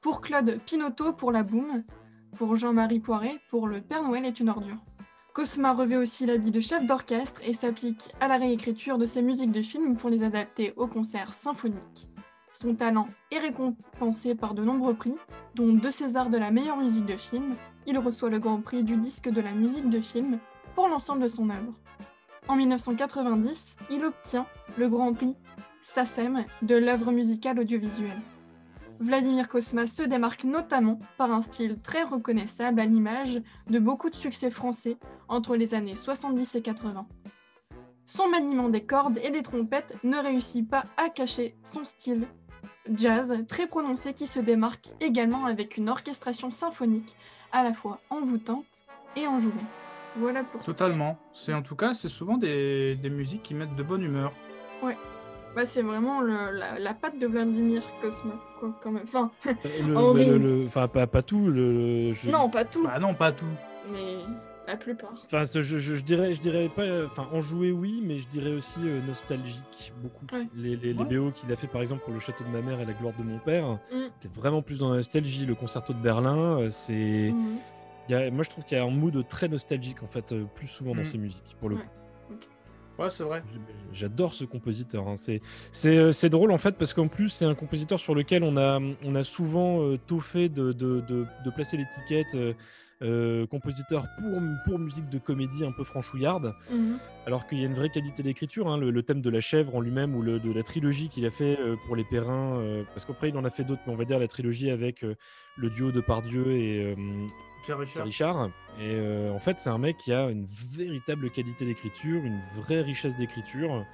Pour 0.00 0.20
Claude 0.20 0.58
Pinotto 0.66 1.12
pour 1.12 1.30
La 1.30 1.44
Boum, 1.44 1.84
pour 2.36 2.56
Jean-Marie 2.56 3.00
Poiret 3.00 3.38
pour 3.48 3.68
Le 3.68 3.80
Père 3.80 4.02
Noël 4.02 4.24
est 4.24 4.40
une 4.40 4.48
ordure. 4.48 4.76
Cosma 5.32 5.72
revêt 5.72 5.96
aussi 5.96 6.26
l'habit 6.26 6.50
de 6.50 6.60
chef 6.60 6.84
d'orchestre 6.84 7.40
et 7.44 7.54
s'applique 7.54 8.12
à 8.20 8.28
la 8.28 8.36
réécriture 8.36 8.98
de 8.98 9.06
ses 9.06 9.22
musiques 9.22 9.52
de 9.52 9.62
films 9.62 9.96
pour 9.96 10.10
les 10.10 10.22
adapter 10.22 10.74
aux 10.76 10.86
concerts 10.86 11.32
symphoniques. 11.32 12.10
Son 12.52 12.74
talent 12.74 13.08
est 13.30 13.38
récompensé 13.38 14.34
par 14.34 14.52
de 14.54 14.62
nombreux 14.62 14.94
prix, 14.94 15.16
dont 15.54 15.72
deux 15.72 15.90
Césars 15.90 16.28
de 16.28 16.36
la 16.36 16.50
meilleure 16.50 16.76
musique 16.76 17.06
de 17.06 17.16
film. 17.16 17.54
Il 17.86 17.98
reçoit 17.98 18.28
le 18.28 18.38
Grand 18.38 18.60
Prix 18.60 18.84
du 18.84 18.96
disque 18.96 19.30
de 19.30 19.40
la 19.40 19.52
musique 19.52 19.88
de 19.88 20.00
film 20.00 20.38
pour 20.74 20.88
l'ensemble 20.88 21.22
de 21.22 21.28
son 21.28 21.48
œuvre. 21.48 21.72
En 22.48 22.56
1990, 22.56 23.76
il 23.90 24.04
obtient 24.04 24.46
le 24.76 24.88
Grand 24.88 25.14
Prix 25.14 25.34
SACEM 25.80 26.44
de 26.60 26.76
l'œuvre 26.76 27.10
musicale 27.10 27.58
audiovisuelle. 27.58 28.20
Vladimir 29.02 29.48
Cosma 29.48 29.88
se 29.88 30.04
démarque 30.04 30.44
notamment 30.44 31.00
par 31.18 31.32
un 31.32 31.42
style 31.42 31.80
très 31.82 32.04
reconnaissable 32.04 32.78
à 32.78 32.86
l'image 32.86 33.42
de 33.68 33.78
beaucoup 33.80 34.10
de 34.10 34.14
succès 34.14 34.48
français 34.48 34.96
entre 35.26 35.56
les 35.56 35.74
années 35.74 35.96
70 35.96 36.54
et 36.54 36.62
80. 36.62 37.08
Son 38.06 38.28
maniement 38.28 38.68
des 38.68 38.84
cordes 38.84 39.18
et 39.24 39.30
des 39.30 39.42
trompettes 39.42 39.96
ne 40.04 40.16
réussit 40.18 40.68
pas 40.68 40.84
à 40.96 41.08
cacher 41.08 41.56
son 41.64 41.84
style 41.84 42.28
jazz 42.94 43.44
très 43.48 43.66
prononcé 43.66 44.14
qui 44.14 44.28
se 44.28 44.38
démarque 44.38 44.90
également 45.00 45.46
avec 45.46 45.76
une 45.76 45.88
orchestration 45.88 46.52
symphonique 46.52 47.16
à 47.50 47.64
la 47.64 47.74
fois 47.74 47.98
envoûtante 48.08 48.84
et 49.16 49.26
enjouée. 49.26 49.50
Voilà 50.14 50.44
pour 50.44 50.60
Totalement. 50.60 51.18
C'est 51.32 51.54
en 51.54 51.62
tout 51.62 51.74
cas, 51.74 51.92
c'est 51.92 52.08
souvent 52.08 52.36
des, 52.36 52.94
des 52.94 53.10
musiques 53.10 53.42
qui 53.42 53.54
mettent 53.54 53.74
de 53.74 53.82
bonne 53.82 54.04
humeur. 54.04 54.32
Ouais. 54.80 54.96
Bah, 55.54 55.66
c'est 55.66 55.82
vraiment 55.82 56.20
le, 56.20 56.50
la, 56.52 56.78
la 56.78 56.94
patte 56.94 57.18
de 57.18 57.26
Vladimir 57.26 57.82
Cosma, 58.00 58.34
quoi, 58.58 58.74
quand 58.82 58.90
même. 58.92 59.02
Enfin, 59.04 59.30
Euh, 59.46 59.52
le- 59.86 59.96
Henri. 59.96 60.26
le- 60.26 60.38
le- 60.38 60.66
Enfin, 60.66 60.88
pas, 60.88 61.06
pas 61.06 61.22
tout. 61.22 61.46
Le, 61.48 62.12
je- 62.12 62.30
non, 62.30 62.48
pas 62.48 62.64
tout, 62.64 62.84
Bah 62.84 62.98
non, 62.98 63.12
pas 63.14 63.32
tout. 63.32 63.44
mais 63.92 64.18
la 64.66 64.76
plupart. 64.76 65.12
Enfin, 65.26 65.42
je, 65.44 65.60
je, 65.60 65.76
je 65.78 66.02
dirais, 66.02 66.32
je 66.32 66.40
dirais 66.40 66.70
pas. 66.74 67.04
Enfin, 67.04 67.26
enjoué, 67.32 67.70
oui, 67.72 68.00
mais 68.02 68.18
je 68.18 68.28
dirais 68.28 68.52
aussi 68.54 68.80
euh, 68.84 69.00
nostalgique, 69.06 69.92
beaucoup. 70.02 70.24
Ouais. 70.32 70.46
Les, 70.56 70.76
les, 70.76 70.94
les 70.94 70.98
Ouais. 71.02 71.16
BO 71.18 71.32
qu'il 71.32 71.52
a 71.52 71.56
fait, 71.56 71.66
par 71.66 71.82
exemple, 71.82 72.02
pour 72.04 72.14
Le 72.14 72.20
Château 72.20 72.44
de 72.44 72.48
ma 72.50 72.62
mère 72.62 72.80
et 72.80 72.86
La 72.86 72.92
gloire 72.94 73.12
de 73.18 73.24
mon 73.24 73.38
père, 73.38 73.78
Mm. 73.92 74.08
t'es 74.20 74.28
vraiment 74.28 74.62
plus 74.62 74.78
dans 74.78 74.90
la 74.90 74.96
nostalgie. 74.98 75.44
Le 75.44 75.54
concerto 75.54 75.92
de 75.92 75.98
Berlin, 75.98 76.60
euh, 76.60 76.68
c'est. 76.70 77.34
A- 78.10 78.30
moi, 78.30 78.42
je 78.42 78.50
trouve 78.50 78.64
qu'il 78.64 78.76
y 78.78 78.80
a 78.80 78.84
un 78.84 78.90
mood 78.90 79.26
très 79.28 79.48
nostalgique, 79.48 80.02
en 80.02 80.06
fait, 80.06 80.34
plus 80.54 80.66
souvent 80.68 80.94
dans 80.94 81.02
Mm. 81.02 81.06
ses 81.06 81.18
musiques, 81.18 81.56
pour 81.60 81.68
le 81.68 81.76
Ouais. 81.76 81.82
coup. 81.82 81.88
Ouais, 82.98 83.10
c'est 83.10 83.24
vrai. 83.24 83.42
J'adore 83.92 84.34
ce 84.34 84.44
compositeur. 84.44 85.08
hein. 85.08 85.16
C'est 85.16 85.40
c'est 85.70 85.96
euh, 85.96 86.12
c'est 86.12 86.28
drôle 86.28 86.52
en 86.52 86.58
fait 86.58 86.76
parce 86.76 86.94
qu'en 86.94 87.08
plus 87.08 87.30
c'est 87.30 87.44
un 87.46 87.54
compositeur 87.54 87.98
sur 87.98 88.14
lequel 88.14 88.42
on 88.44 88.56
a 88.56 88.78
on 89.04 89.14
a 89.14 89.22
souvent 89.22 89.82
euh, 89.82 89.98
tôt 90.06 90.20
fait 90.20 90.48
de, 90.48 90.72
de, 90.72 91.00
de, 91.00 91.26
de 91.44 91.50
placer 91.50 91.76
l'étiquette 91.76 92.34
euh, 92.34 92.52
euh, 93.02 93.46
compositeur 93.48 94.06
pour 94.18 94.38
pour 94.66 94.78
musique 94.78 95.08
de 95.08 95.18
comédie 95.18 95.64
un 95.64 95.72
peu 95.72 95.82
franchouillarde, 95.84 96.54
Mhm. 96.70 96.98
alors 97.26 97.46
qu'il 97.48 97.58
y 97.58 97.62
a 97.64 97.66
une 97.66 97.74
vraie 97.74 97.88
qualité 97.90 98.22
d'écriture. 98.22 98.68
hein. 98.68 98.76
Le, 98.78 98.90
le 98.90 99.02
thème 99.02 99.20
de 99.20 99.30
la 99.30 99.40
chèvre 99.40 99.74
en 99.74 99.80
lui-même 99.80 100.14
ou 100.14 100.22
le, 100.22 100.38
de 100.38 100.52
la 100.52 100.62
trilogie 100.62 101.08
qu'il 101.08 101.26
a 101.26 101.30
fait 101.30 101.58
euh, 101.58 101.74
pour 101.86 101.96
les 101.96 102.04
Perrins, 102.04 102.58
euh, 102.60 102.84
parce 102.94 103.04
qu'après 103.04 103.30
il 103.30 103.36
en 103.36 103.44
a 103.44 103.50
fait 103.50 103.64
d'autres, 103.64 103.82
mais 103.86 103.92
on 103.92 103.96
va 103.96 104.04
dire 104.04 104.20
la 104.20 104.28
trilogie 104.28 104.70
avec 104.70 105.02
euh, 105.02 105.16
le 105.56 105.68
duo 105.70 105.90
de 105.90 106.00
Pardieu 106.00 106.52
et 106.52 106.94
euh, 106.96 107.26
Pierre 107.62 107.78
Richard. 107.78 108.04
Richard. 108.04 108.50
Et 108.78 108.94
euh, 108.94 109.32
en 109.32 109.38
fait, 109.38 109.58
c'est 109.60 109.70
un 109.70 109.78
mec 109.78 109.96
qui 109.98 110.12
a 110.12 110.28
une 110.30 110.46
véritable 110.46 111.30
qualité 111.30 111.64
d'écriture, 111.64 112.22
une 112.24 112.40
vraie 112.56 112.80
richesse 112.80 113.16
d'écriture, 113.16 113.84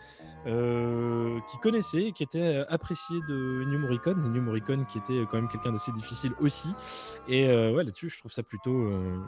euh, 0.46 1.38
qui 1.50 1.58
connaissait, 1.58 2.02
et 2.04 2.12
qui 2.12 2.22
était 2.22 2.40
euh, 2.58 2.64
apprécié 2.68 3.18
de 3.28 3.62
Ennio 3.66 3.78
Morricone. 3.80 4.24
Ennio 4.24 4.40
Morricone 4.42 4.86
qui 4.86 4.98
était 4.98 5.20
quand 5.30 5.34
même 5.38 5.48
quelqu'un 5.48 5.72
d'assez 5.72 5.92
difficile 5.92 6.32
aussi. 6.40 6.72
Et 7.26 7.48
euh, 7.48 7.72
ouais, 7.72 7.84
là-dessus, 7.84 8.08
je 8.08 8.18
trouve 8.18 8.32
ça 8.32 8.42
plutôt, 8.42 8.70
euh, 8.88 9.18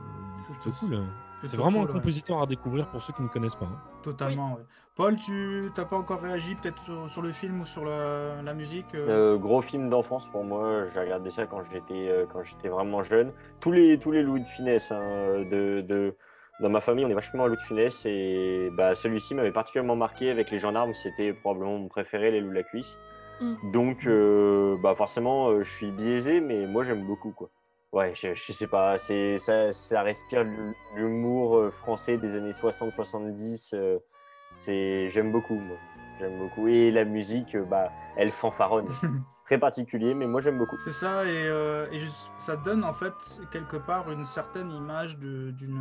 plutôt 0.52 0.70
cool. 0.78 1.02
C'est 1.42 1.56
vraiment 1.56 1.80
cool, 1.80 1.90
un 1.90 1.92
ouais. 1.94 1.98
compositeur 2.00 2.42
à 2.42 2.46
découvrir 2.46 2.88
pour 2.90 3.02
ceux 3.02 3.12
qui 3.12 3.22
ne 3.22 3.28
connaissent 3.28 3.56
pas. 3.56 3.66
hein. 3.66 3.80
Totalement, 4.02 4.54
ouais. 4.54 4.62
Paul, 5.00 5.16
tu 5.16 5.72
t'as 5.74 5.86
pas 5.86 5.96
encore 5.96 6.20
réagi 6.20 6.56
peut-être 6.56 6.82
sur, 6.84 7.10
sur 7.10 7.22
le 7.22 7.32
film 7.32 7.62
ou 7.62 7.64
sur 7.64 7.86
la, 7.86 8.42
la 8.42 8.52
musique 8.52 8.94
euh 8.94 9.34
Euh, 9.34 9.38
gros 9.38 9.62
film 9.62 9.88
d'enfance 9.88 10.26
pour 10.26 10.44
moi. 10.44 10.88
J'ai 10.92 11.00
regardé 11.00 11.30
ça 11.30 11.46
quand 11.46 11.62
j'étais 11.64 12.08
euh, 12.10 12.26
quand 12.30 12.42
j'étais 12.42 12.68
vraiment 12.68 13.02
jeune. 13.02 13.32
Tous 13.60 13.72
les 13.72 13.98
tous 13.98 14.10
les 14.10 14.22
Louis 14.22 14.42
de 14.42 14.46
Finesse 14.48 14.92
hein, 14.92 15.38
de, 15.50 15.80
de 15.80 16.14
dans 16.60 16.68
ma 16.68 16.82
famille, 16.82 17.06
on 17.06 17.08
est 17.08 17.14
vachement 17.14 17.44
à 17.44 17.46
Louis 17.48 17.56
de 17.56 17.62
Finesse 17.62 18.04
et 18.04 18.68
bah 18.76 18.94
celui-ci 18.94 19.34
m'avait 19.34 19.52
particulièrement 19.52 19.96
marqué 19.96 20.30
avec 20.30 20.50
les 20.50 20.58
gendarmes. 20.58 20.92
C'était 20.92 21.32
probablement 21.32 21.78
mon 21.78 21.88
préféré, 21.88 22.30
les 22.30 22.42
loups 22.42 22.50
de 22.50 22.56
la 22.56 22.62
cuisse. 22.62 22.94
Mm. 23.40 23.54
Donc 23.72 24.06
euh, 24.06 24.76
bah 24.82 24.94
forcément, 24.94 25.48
euh, 25.48 25.62
je 25.62 25.70
suis 25.70 25.90
biaisé, 25.92 26.42
mais 26.42 26.66
moi 26.66 26.84
j'aime 26.84 27.06
beaucoup 27.06 27.30
quoi. 27.30 27.48
Ouais, 27.92 28.12
je, 28.14 28.34
je 28.34 28.52
sais 28.52 28.66
pas, 28.66 28.98
c'est 28.98 29.38
ça, 29.38 29.72
ça 29.72 30.02
respire 30.02 30.44
l'hu- 30.44 30.74
l'humour 30.94 31.72
français 31.72 32.18
des 32.18 32.36
années 32.36 32.52
60-70. 32.52 33.70
euh, 33.72 33.98
c'est 34.52 35.08
j'aime 35.10 35.32
beaucoup 35.32 35.54
moi. 35.54 35.76
J'aime 36.18 36.38
beaucoup 36.38 36.68
et 36.68 36.90
la 36.90 37.04
musique, 37.04 37.54
euh, 37.54 37.64
bah 37.64 37.90
elle 38.16 38.30
fanfaronne. 38.30 38.88
C'est 39.34 39.44
très 39.44 39.58
particulier, 39.58 40.12
mais 40.14 40.26
moi 40.26 40.40
j'aime 40.42 40.58
beaucoup. 40.58 40.76
C'est 40.78 40.92
ça, 40.92 41.24
et, 41.24 41.28
euh, 41.46 41.86
et 41.92 41.98
ça 42.36 42.56
donne 42.56 42.84
en 42.84 42.92
fait 42.92 43.14
quelque 43.50 43.76
part 43.78 44.10
une 44.12 44.26
certaine 44.26 44.70
image 44.70 45.16
de- 45.18 45.50
d'une 45.52 45.80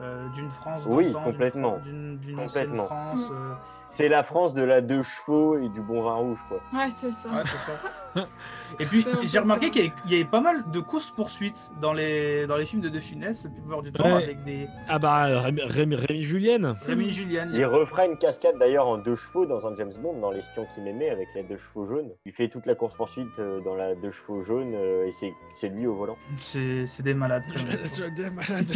euh, 0.00 0.28
d'une 0.30 0.50
France 0.50 0.82
Oui, 0.86 1.12
complètement. 1.12 1.78
D'une 1.78 2.18
Complètement. 2.36 2.86
France. 2.86 3.30
Mm. 3.30 3.32
euh, 3.32 3.54
C'est 3.90 4.08
la 4.08 4.22
France 4.24 4.52
de 4.52 4.62
la 4.62 4.80
deux 4.80 5.02
chevaux 5.02 5.56
et 5.56 5.68
du 5.68 5.80
bon 5.80 6.02
vin 6.02 6.14
rouge, 6.16 6.44
quoi. 6.48 6.58
Ouais, 6.72 6.90
c'est 6.90 7.12
ça. 7.12 7.28
ouais, 7.30 7.42
c'est 7.44 7.58
ça. 7.58 7.72
Et 8.80 8.86
puis 8.86 9.02
C'est 9.04 9.26
j'ai 9.26 9.38
remarqué 9.38 9.70
qu'il 9.70 9.92
y, 10.08 10.14
avait- 10.14 10.24
pas 10.24 10.40
mal 10.40 10.64
de 10.72 10.80
courses-poursuites 10.80 11.70
dans 11.80 11.92
les, 11.92 12.46
dans 12.46 12.56
les 12.56 12.66
films 12.66 12.82
de 12.82 12.88
De 12.88 12.98
Funès, 12.98 13.44
la 13.44 13.50
plupart 13.50 13.82
du 13.82 13.92
temps, 13.92 14.04
Ouais. 14.04 14.22
avec 14.24 14.42
des 14.44 14.66
Ah 14.88 14.98
bah, 14.98 15.40
Rémi, 15.42 15.62
Rémi, 15.62 15.94
Rémi 15.96 16.22
Julienne 16.22 16.76
Rémi 16.86 17.12
Julien. 17.12 17.46
Il 17.52 17.64
refera 17.66 18.06
une 18.06 18.16
cascade 18.18 18.56
d'ailleurs 18.58 18.86
en 18.88 18.98
deux 18.98 19.14
chevaux 19.14 19.46
dans 19.46 19.66
un 19.66 19.76
James 19.76 19.92
Bond, 20.02 20.18
dans 20.20 20.30
L'espion 20.32 20.66
qui 20.74 20.80
m'aimait, 20.80 21.10
avec 21.10 21.28
les 21.34 21.42
deux 21.44 21.56
chevaux 21.56 21.86
jaunes. 21.86 22.10
Il 22.26 22.32
fait 22.32 22.48
toute 22.48 22.66
la 22.66 22.74
course-poursuite 22.74 23.28
euh, 23.38 23.60
dans 23.60 23.76
la 23.76 23.94
deux 23.94 24.10
chevaux 24.10 24.42
jaunes 24.42 24.72
euh, 24.74 25.06
et 25.06 25.12
c'est 25.12 25.32
c'est 25.52 25.68
lui 25.68 25.86
au 25.86 25.94
volant. 25.94 26.16
C'est 26.40 26.86
c'est 26.86 27.02
des 27.04 27.14
malades. 27.14 27.44
quand 27.54 27.64
même. 27.66 27.78
C'était 27.84 28.30
malade. 28.30 28.66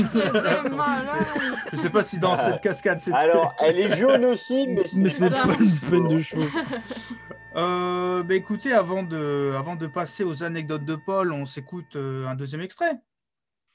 Je 1.72 1.76
sais 1.76 1.90
pas 1.90 2.02
si 2.02 2.18
dans 2.18 2.36
cette 2.36 2.60
cascade 2.60 3.00
c'était. 3.00 3.16
Alors, 3.16 3.54
elle 3.60 3.78
est 3.80 3.96
jaune 3.96 4.24
aussi, 4.26 4.66
mais 4.68 4.82
c'est 4.86 5.08
c'est 5.08 5.30
pas 5.30 5.44
une 5.60 5.72
semaine 5.78 6.08
de 6.08 6.18
chevaux. 6.20 6.46
Euh, 7.56 8.22
bah 8.22 8.34
écoutez, 8.34 8.72
avant 8.72 9.02
de, 9.02 9.52
avant 9.56 9.76
de 9.76 9.86
passer 9.86 10.24
aux 10.24 10.44
anecdotes 10.44 10.84
de 10.84 10.96
Paul, 10.96 11.32
on 11.32 11.46
s'écoute 11.46 11.96
euh, 11.96 12.26
un 12.26 12.34
deuxième 12.34 12.60
extrait. 12.60 13.00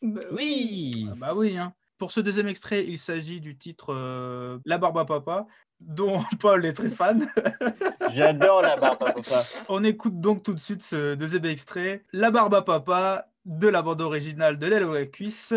Bah 0.01 0.22
Oui 0.32 1.08
Ah 1.12 1.15
bah 1.15 1.34
oui. 1.36 1.58
Hein. 1.58 1.74
Pour 1.98 2.12
ce 2.12 2.20
deuxième 2.20 2.48
extrait, 2.48 2.86
il 2.86 2.98
s'agit 2.98 3.39
du 3.39 3.58
titre 3.58 3.94
euh, 3.94 4.60
La 4.65 4.77
Barbe 4.77 4.98
à 4.98 5.06
Papa, 5.06 5.48
dont 5.80 6.22
Paul 6.39 6.65
est 6.65 6.74
très 6.74 6.89
fan. 6.89 7.27
J'adore 8.13 8.62
la 8.62 8.77
barbe 8.77 9.03
à 9.03 9.12
papa. 9.13 9.44
On 9.70 9.84
écoute 9.84 10.20
donc 10.20 10.44
tout 10.44 10.53
de 10.53 10.60
suite 10.60 10.84
ce 10.84 11.15
deuxième 11.15 11.46
extrait, 11.46 12.03
La 12.13 12.32
Barbe 12.32 12.53
à 12.53 12.62
Papa, 12.62 13.30
de 13.46 13.68
la 13.68 13.82
bande 13.82 14.01
originale 14.01 14.60
de 14.60 14.68
l'aile 14.68 14.84
la 14.84 15.06
cuisse, 15.06 15.53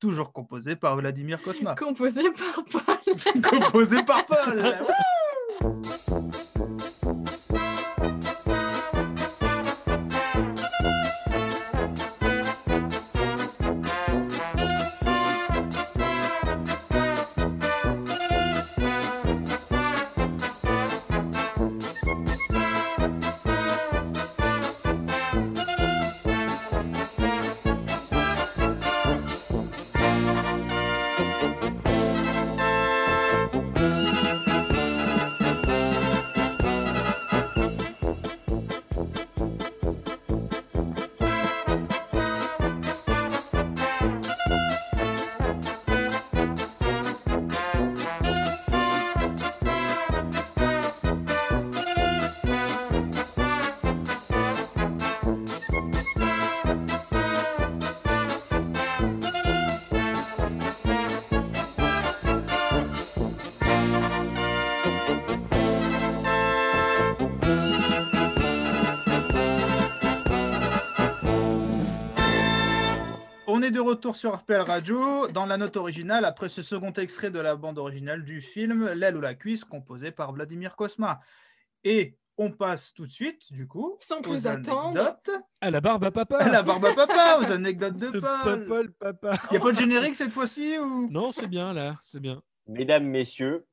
toujours 0.00 0.32
composé 0.32 0.74
par 0.76 0.96
Vladimir 0.96 1.40
Kosma. 1.40 1.74
Composé 1.76 2.22
par 2.32 2.64
Paul. 2.64 3.42
composé 3.42 4.02
par 4.02 4.26
Paul 4.26 4.76
de 73.80 73.86
retour 73.86 74.14
sur 74.14 74.34
RPL 74.36 74.60
Radio 74.60 75.26
dans 75.28 75.46
la 75.46 75.56
note 75.56 75.78
originale 75.78 76.26
après 76.26 76.50
ce 76.50 76.60
second 76.60 76.92
extrait 76.92 77.30
de 77.30 77.40
la 77.40 77.56
bande 77.56 77.78
originale 77.78 78.24
du 78.24 78.42
film 78.42 78.92
L'aile 78.92 79.16
ou 79.16 79.22
la 79.22 79.34
cuisse 79.34 79.64
composé 79.64 80.10
par 80.10 80.32
Vladimir 80.32 80.76
Kosma. 80.76 81.20
Et 81.84 82.18
on 82.36 82.50
passe 82.50 82.92
tout 82.92 83.06
de 83.06 83.10
suite, 83.10 83.50
du 83.50 83.66
coup, 83.66 83.96
Sans 83.98 84.20
plus 84.20 84.46
attendre. 84.46 85.16
À 85.62 85.70
la 85.70 85.80
barbe 85.80 86.04
à 86.04 86.10
papa. 86.10 86.36
À 86.36 86.50
la 86.50 86.62
barbe 86.62 86.84
à 86.84 86.94
papa, 86.94 87.38
aux 87.40 87.50
anecdotes 87.50 87.96
de 87.96 88.06
Le 88.12 88.20
Paul. 88.20 88.66
papa, 88.66 88.82
le 88.82 88.90
papa. 88.92 89.38
Il 89.50 89.52
n'y 89.52 89.56
a 89.56 89.60
pas 89.60 89.72
de 89.72 89.78
générique 89.78 90.16
cette 90.16 90.32
fois-ci 90.32 90.78
ou? 90.78 91.08
Non, 91.10 91.32
c'est 91.32 91.48
bien 91.48 91.72
là, 91.72 91.98
c'est 92.02 92.20
bien. 92.20 92.42
Mesdames, 92.66 93.04
messieurs, 93.06 93.66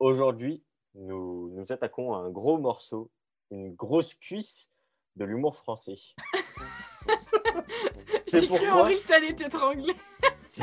aujourd'hui, 0.00 0.64
nous 0.96 1.50
nous 1.54 1.70
attaquons 1.70 2.14
à 2.14 2.18
un 2.18 2.30
gros 2.30 2.58
morceau, 2.58 3.12
une 3.52 3.72
grosse 3.76 4.14
cuisse 4.14 4.70
de 5.14 5.24
l'humour 5.24 5.54
français. 5.56 5.94
C'est 8.32 8.40
J'ai 8.40 8.46
cru 8.48 8.58
pourquoi- 8.60 8.80
Henri 8.84 8.98
que 9.02 9.06
t'allais 9.08 9.34
t'étrangler. 9.34 9.92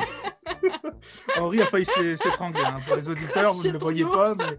Henri 1.38 1.62
a 1.62 1.68
failli 1.68 1.86
s'é- 1.86 2.18
s'étrangler. 2.18 2.64
hein. 2.66 2.80
Pour 2.88 2.96
les 2.96 3.08
auditeurs, 3.10 3.54
vous 3.54 3.64
ne 3.68 3.74
le 3.74 3.78
voyez 3.78 4.04
pas, 4.06 4.34
mais 4.34 4.58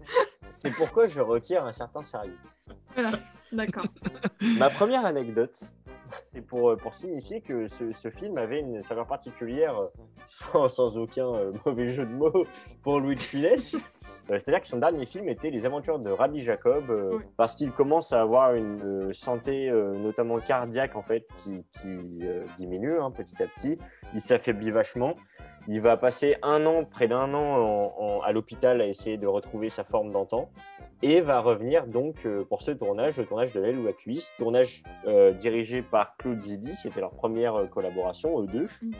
C'est 0.49 0.71
pourquoi 0.71 1.07
je 1.07 1.19
requiers 1.19 1.57
un 1.57 1.73
certain 1.73 2.03
sérieux. 2.03 2.37
Voilà, 2.93 3.11
d'accord. 3.51 3.83
Ma 4.41 4.69
première 4.69 5.05
anecdote, 5.05 5.59
c'est 6.33 6.41
pour, 6.41 6.69
euh, 6.71 6.77
pour 6.77 6.93
signifier 6.95 7.41
que 7.41 7.67
ce, 7.67 7.89
ce 7.91 8.09
film 8.09 8.37
avait 8.37 8.59
une 8.61 8.79
saveur 8.79 9.07
particulière, 9.07 9.77
euh, 9.77 9.87
sans, 10.25 10.69
sans 10.69 10.97
aucun 10.97 11.27
euh, 11.33 11.51
mauvais 11.65 11.89
jeu 11.89 12.05
de 12.05 12.11
mots, 12.13 12.45
pour 12.81 13.01
Louis 13.01 13.17
de 13.17 13.21
Funès. 13.21 13.75
Euh, 14.29 14.37
C'est-à-dire 14.39 14.61
que 14.61 14.67
son 14.67 14.77
dernier 14.77 15.05
film 15.05 15.27
était 15.29 15.49
Les 15.49 15.65
Aventures 15.65 15.99
de 15.99 16.09
Rabbi 16.11 16.41
Jacob, 16.41 16.89
euh, 16.89 17.17
Oui. 17.17 17.23
parce 17.37 17.55
qu'il 17.55 17.71
commence 17.71 18.13
à 18.13 18.21
avoir 18.21 18.53
une 18.55 18.79
euh, 19.09 19.13
santé, 19.13 19.69
euh, 19.69 19.97
notamment 19.97 20.37
cardiaque, 20.39 20.95
en 20.95 21.01
fait, 21.01 21.25
qui, 21.37 21.65
qui, 21.81 22.19
euh, 22.21 22.43
diminue 22.57 22.99
hein, 22.99 23.11
petit 23.11 23.41
à 23.41 23.47
petit. 23.47 23.77
Il 24.13 24.21
s'affaiblit 24.21 24.69
vachement. 24.69 25.13
Il 25.67 25.81
va 25.81 25.97
passer 25.97 26.37
un 26.43 26.65
an, 26.65 26.83
près 26.85 27.07
d'un 27.07 27.33
an, 27.33 27.57
en- 27.57 27.93
en- 27.97 28.21
à 28.21 28.31
l'hôpital 28.31 28.79
à 28.81 28.85
essayer 28.87 29.17
de 29.17 29.27
retrouver 29.27 29.69
sa 29.69 29.83
forme 29.83 30.11
d'antan 30.11 30.49
et 31.03 31.21
va 31.21 31.39
revenir 31.39 31.87
donc 31.87 32.27
pour 32.49 32.61
ce 32.61 32.69
tournage, 32.71 33.17
le 33.17 33.25
tournage 33.25 33.53
de 33.53 33.59
l'aile 33.59 33.77
ou 33.79 33.83
la 33.85 33.93
cuisse, 33.93 34.31
tournage 34.37 34.83
dirigé 35.39 35.81
par 35.81 36.15
Claude 36.17 36.39
Zidi, 36.39 36.75
c'était 36.75 36.99
leur 36.99 37.11
première 37.11 37.67
collaboration, 37.71 38.39
eux 38.41 38.47
deux. 38.47 38.67
Mm. 38.83 38.91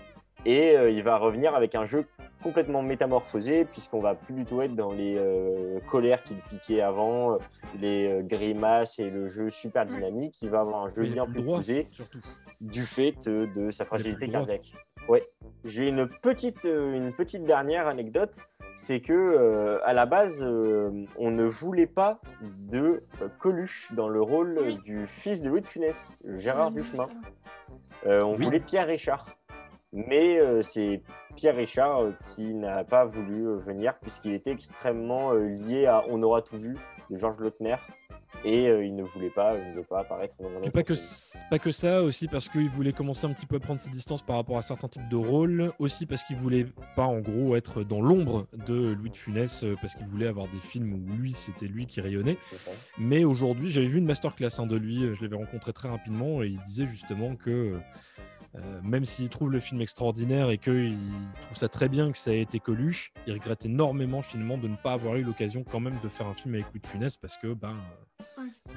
Et 0.47 0.73
il 0.73 1.03
va 1.03 1.17
revenir 1.17 1.53
avec 1.55 1.75
un 1.75 1.86
jeu 1.86 2.07
complètement 2.41 2.82
métamorphosé, 2.82 3.65
puisqu'on 3.65 3.99
va 4.01 4.15
plus 4.15 4.34
du 4.34 4.45
tout 4.45 4.62
être 4.62 4.75
dans 4.75 4.91
les 4.91 5.17
euh, 5.17 5.80
colères 5.89 6.23
qu'il 6.23 6.38
piquait 6.38 6.82
avant, 6.82 7.34
euh, 7.34 7.36
les 7.80 8.08
euh, 8.08 8.21
grimaces 8.21 8.99
et 8.99 9.10
le 9.10 9.27
jeu 9.27 9.49
super 9.49 9.86
dynamique. 9.86 10.41
Il 10.41 10.49
va 10.49 10.62
avoir 10.62 10.84
un 10.84 10.89
jeu 10.89 11.04
bien 11.04 11.25
plus 11.25 11.34
plus 11.34 11.39
le 11.39 11.45
droit, 11.45 11.58
posé 11.58 11.88
surtout. 11.91 12.19
du 12.60 12.82
fait 12.86 13.15
euh, 13.27 13.47
de 13.56 13.71
sa 13.71 13.86
fragilité 13.86 14.27
cardiaque. 14.27 14.71
Ouais. 15.08 15.21
J'ai 15.65 15.88
une 15.88 16.08
petite, 16.08 16.65
euh, 16.65 16.93
une 16.95 17.12
petite 17.13 17.43
dernière 17.43 17.88
anecdote, 17.88 18.38
c'est 18.75 18.99
que 19.01 19.13
euh, 19.13 19.80
à 19.86 19.93
la 19.93 20.06
base, 20.06 20.41
euh, 20.43 21.06
on 21.17 21.30
ne 21.32 21.45
voulait 21.45 21.88
pas 21.88 22.19
de 22.69 23.04
euh, 23.21 23.27
Coluche 23.39 23.91
dans 23.93 24.08
le 24.10 24.21
rôle 24.21 24.58
Oui. 24.62 24.77
du 24.86 25.08
fils 25.08 25.41
de 25.41 25.49
Louis 25.49 25.62
de 25.62 25.65
Funès, 25.65 26.21
Gérard 26.36 26.69
Oui, 26.69 26.75
Duchemin. 26.82 27.08
Euh, 28.06 28.23
on 28.23 28.36
Oui. 28.36 28.45
voulait 28.45 28.60
Pierre 28.60 28.88
Richard. 28.88 29.25
Mais 29.93 30.39
euh, 30.39 30.62
c'est 30.62 31.01
Pierre 31.36 31.56
Richard 31.56 31.99
euh, 31.99 32.12
qui 32.34 32.54
n'a 32.54 32.84
pas 32.86 33.06
voulu 33.06 33.45
euh, 33.45 33.58
venir 33.58 33.93
puisqu'il 34.01 34.34
était 34.34 34.51
extrêmement 34.51 35.34
lié 35.34 35.86
à 35.86 36.04
On 36.10 36.21
aura 36.23 36.41
tout 36.41 36.58
vu 36.58 36.77
de 37.10 37.17
Georges 37.17 37.39
Lautner. 37.39 37.75
Et 38.45 38.63
il 38.63 38.95
ne 38.95 39.04
voulait 39.04 39.30
pas, 39.30 39.58
il 39.58 39.71
ne 39.71 39.75
veut 39.75 39.84
pas 39.84 39.99
apparaître 39.99 40.34
dans 40.39 40.47
un 40.47 40.62
Et 40.63 40.71
pas 40.71 40.84
que, 40.84 40.93
pas 41.49 41.60
que 41.60 41.73
ça, 41.73 42.01
aussi 42.01 42.30
parce 42.30 42.47
qu'il 42.47 42.69
voulait 42.69 42.93
commencer 42.93 43.27
un 43.27 43.34
petit 43.34 43.45
peu 43.45 43.58
à 43.58 43.60
prendre 43.60 43.82
ses 43.82 43.89
distances 43.89 44.23
par 44.23 44.38
rapport 44.38 44.58
à 44.58 44.62
certains 44.62 44.88
types 44.88 45.10
de 45.10 45.17
rôles, 45.17 45.73
aussi 45.80 46.06
parce 46.06 46.23
qu'il 46.23 46.38
voulait 46.38 46.65
pas 46.95 47.06
en 47.06 47.19
gros 47.19 47.58
être 47.58 47.84
dans 47.84 48.01
l'ombre 48.01 48.47
de 48.65 48.93
Louis 48.93 49.10
de 49.10 49.17
Funès, 49.17 49.65
parce 49.82 49.95
qu'il 49.95 50.06
voulait 50.08 50.27
avoir 50.27 50.47
des 50.47 50.62
films 50.62 50.93
où 50.93 51.13
lui, 51.17 51.34
c'était 51.34 51.67
lui 51.67 51.88
qui 51.88 51.99
rayonnait. 51.99 52.38
Mais 52.97 53.25
aujourd'hui, 53.25 53.69
j'avais 53.69 53.88
vu 53.88 53.97
une 53.97 54.08
masterclass 54.08 54.60
hein, 54.60 54.65
de 54.65 54.77
lui, 54.77 55.13
je 55.13 55.21
l'avais 55.21 55.36
rencontré 55.36 55.73
très 55.73 55.89
rapidement, 55.89 56.41
et 56.41 56.47
il 56.47 56.62
disait 56.63 56.88
justement 56.88 57.36
que 57.36 57.77
euh, 58.55 58.81
même 58.83 59.05
s'il 59.05 59.29
trouve 59.29 59.51
le 59.51 59.59
film 59.59 59.81
extraordinaire 59.81 60.49
et 60.49 60.57
qu'il 60.57 60.97
trouve 61.41 61.57
ça 61.57 61.69
très 61.69 61.87
bien 61.87 62.11
que 62.11 62.17
ça 62.17 62.33
ait 62.33 62.41
été 62.41 62.59
Coluche, 62.59 63.13
il 63.25 63.33
regrette 63.33 63.65
énormément 63.65 64.21
finalement 64.21 64.57
de 64.57 64.67
ne 64.67 64.75
pas 64.75 64.93
avoir 64.93 65.15
eu 65.15 65.23
l'occasion 65.23 65.63
quand 65.63 65.79
même 65.79 65.97
de 66.03 66.09
faire 66.09 66.27
un 66.27 66.33
film 66.33 66.55
avec 66.55 66.65
Louis 66.73 66.81
de 66.81 66.87
Funès, 66.87 67.17
parce 67.17 67.37
que, 67.37 67.53
ben, 67.53 67.69
euh, 67.69 68.05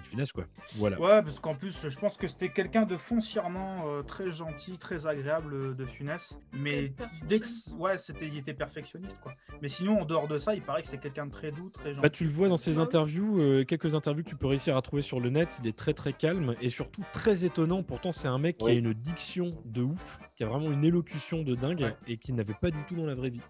de 0.01 0.07
Funès, 0.07 0.33
quoi. 0.33 0.45
Voilà. 0.77 1.01
Ouais, 1.01 1.23
parce 1.23 1.41
qu'en 1.41 1.55
plus, 1.55 1.89
je 1.89 1.99
pense 1.99 2.17
que 2.17 2.27
c'était 2.27 2.49
quelqu'un 2.51 2.85
de 2.85 2.97
foncièrement 2.97 3.89
euh, 3.89 4.03
très 4.03 4.33
gentil, 4.33 4.79
très 4.79 5.07
agréable 5.07 5.55
euh, 5.55 5.75
de 5.75 5.85
Funès. 5.87 6.37
Mais 6.53 6.93
dès 7.29 7.41
que, 7.41 7.47
ouais, 7.79 7.99
c'était, 7.99 8.27
il 8.29 8.37
était 8.39 8.55
perfectionniste, 8.55 9.19
quoi. 9.21 9.33
Mais 9.63 9.69
sinon, 9.69 10.01
en 10.01 10.05
dehors 10.05 10.29
de 10.29 10.39
ça, 10.39 10.55
il 10.55 10.63
paraît 10.63 10.83
que 10.83 10.89
c'était 10.89 10.99
quelqu'un 11.03 11.27
de 11.27 11.31
très 11.33 11.51
doux, 11.51 11.71
très 11.71 11.91
gentil. 11.91 12.03
Bah, 12.03 12.11
tu 12.11 12.25
le 12.25 12.31
vois 12.31 12.49
dans 12.49 12.57
ses 12.57 12.79
interviews, 12.79 13.41
euh, 13.41 13.65
quelques 13.65 13.95
interviews 13.95 14.25
que 14.25 14.29
tu 14.31 14.37
peux 14.37 14.47
réussir 14.47 14.77
à 14.77 14.83
trouver 14.83 15.03
sur 15.03 15.21
le 15.21 15.31
net. 15.31 15.59
Il 15.63 15.69
est 15.69 15.77
très 15.77 15.95
très 15.95 16.13
calme 16.13 16.55
et 16.61 16.69
surtout 16.69 17.03
très 17.13 17.45
étonnant. 17.45 17.83
Pourtant, 17.83 18.13
c'est 18.13 18.29
un 18.29 18.39
mec 18.39 18.59
qui 18.59 18.69
a 18.69 18.73
une 18.73 18.93
diction 18.95 19.57
de 19.65 19.83
ouf, 19.83 20.19
qui 20.37 20.45
a 20.45 20.47
vraiment 20.49 20.71
une 20.71 20.85
élocution 20.85 21.43
de 21.43 21.55
dingue 21.55 21.81
Ouais. 21.83 21.97
et 22.07 22.19
qui 22.19 22.33
n'avait 22.33 22.55
pas 22.55 22.71
du 22.71 22.79
tout 22.87 22.95
dans 22.95 23.05
la 23.07 23.15
vraie 23.15 23.31
vie. 23.31 23.43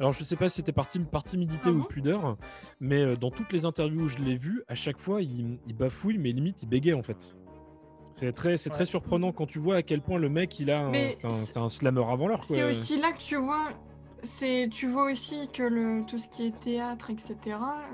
Alors, 0.00 0.12
je 0.12 0.22
sais 0.22 0.36
pas 0.36 0.48
si 0.48 0.56
c'était 0.56 0.72
par, 0.72 0.86
tim- 0.86 1.04
par 1.04 1.22
timidité 1.22 1.62
Ah 1.66 1.70
ou 1.70 1.78
bon 1.80 1.84
pudeur, 1.84 2.36
mais 2.80 3.02
euh, 3.02 3.16
dans 3.16 3.30
toutes 3.30 3.52
les 3.52 3.64
interviews 3.64 4.02
où 4.02 4.08
je 4.08 4.18
l'ai 4.18 4.36
vu, 4.36 4.62
à 4.68 4.74
chaque 4.76 4.98
fois, 4.98 5.22
il, 5.22 5.58
il 5.66 5.74
bafouille, 5.88 6.18
mais 6.18 6.32
limite, 6.32 6.62
il 6.62 6.68
bégaye 6.68 6.94
en 6.94 7.02
fait. 7.02 7.34
C'est 8.12 8.32
très, 8.32 8.56
c'est 8.56 8.70
très 8.70 8.84
surprenant 8.84 9.32
quand 9.32 9.46
tu 9.46 9.58
vois 9.58 9.76
à 9.76 9.82
quel 9.82 10.00
point 10.00 10.18
le 10.18 10.28
mec, 10.28 10.58
il 10.58 10.70
a 10.70 10.80
un, 10.80 10.92
c'est 10.92 11.24
un, 11.24 11.32
c'est- 11.32 11.52
c'est 11.52 11.58
un 11.58 11.68
slammer 11.68 12.04
avant 12.10 12.26
l'heure. 12.28 12.40
quoi. 12.40 12.56
C'est 12.56 12.64
aussi 12.68 13.00
là 13.00 13.12
que 13.12 13.18
tu 13.18 13.36
vois, 13.36 13.68
c'est 14.24 14.68
tu 14.72 14.88
vois 14.88 15.10
aussi 15.12 15.48
que 15.52 15.62
le 15.62 16.04
tout 16.06 16.18
ce 16.18 16.26
qui 16.28 16.46
est 16.46 16.58
théâtre, 16.58 17.10
etc. 17.10 17.36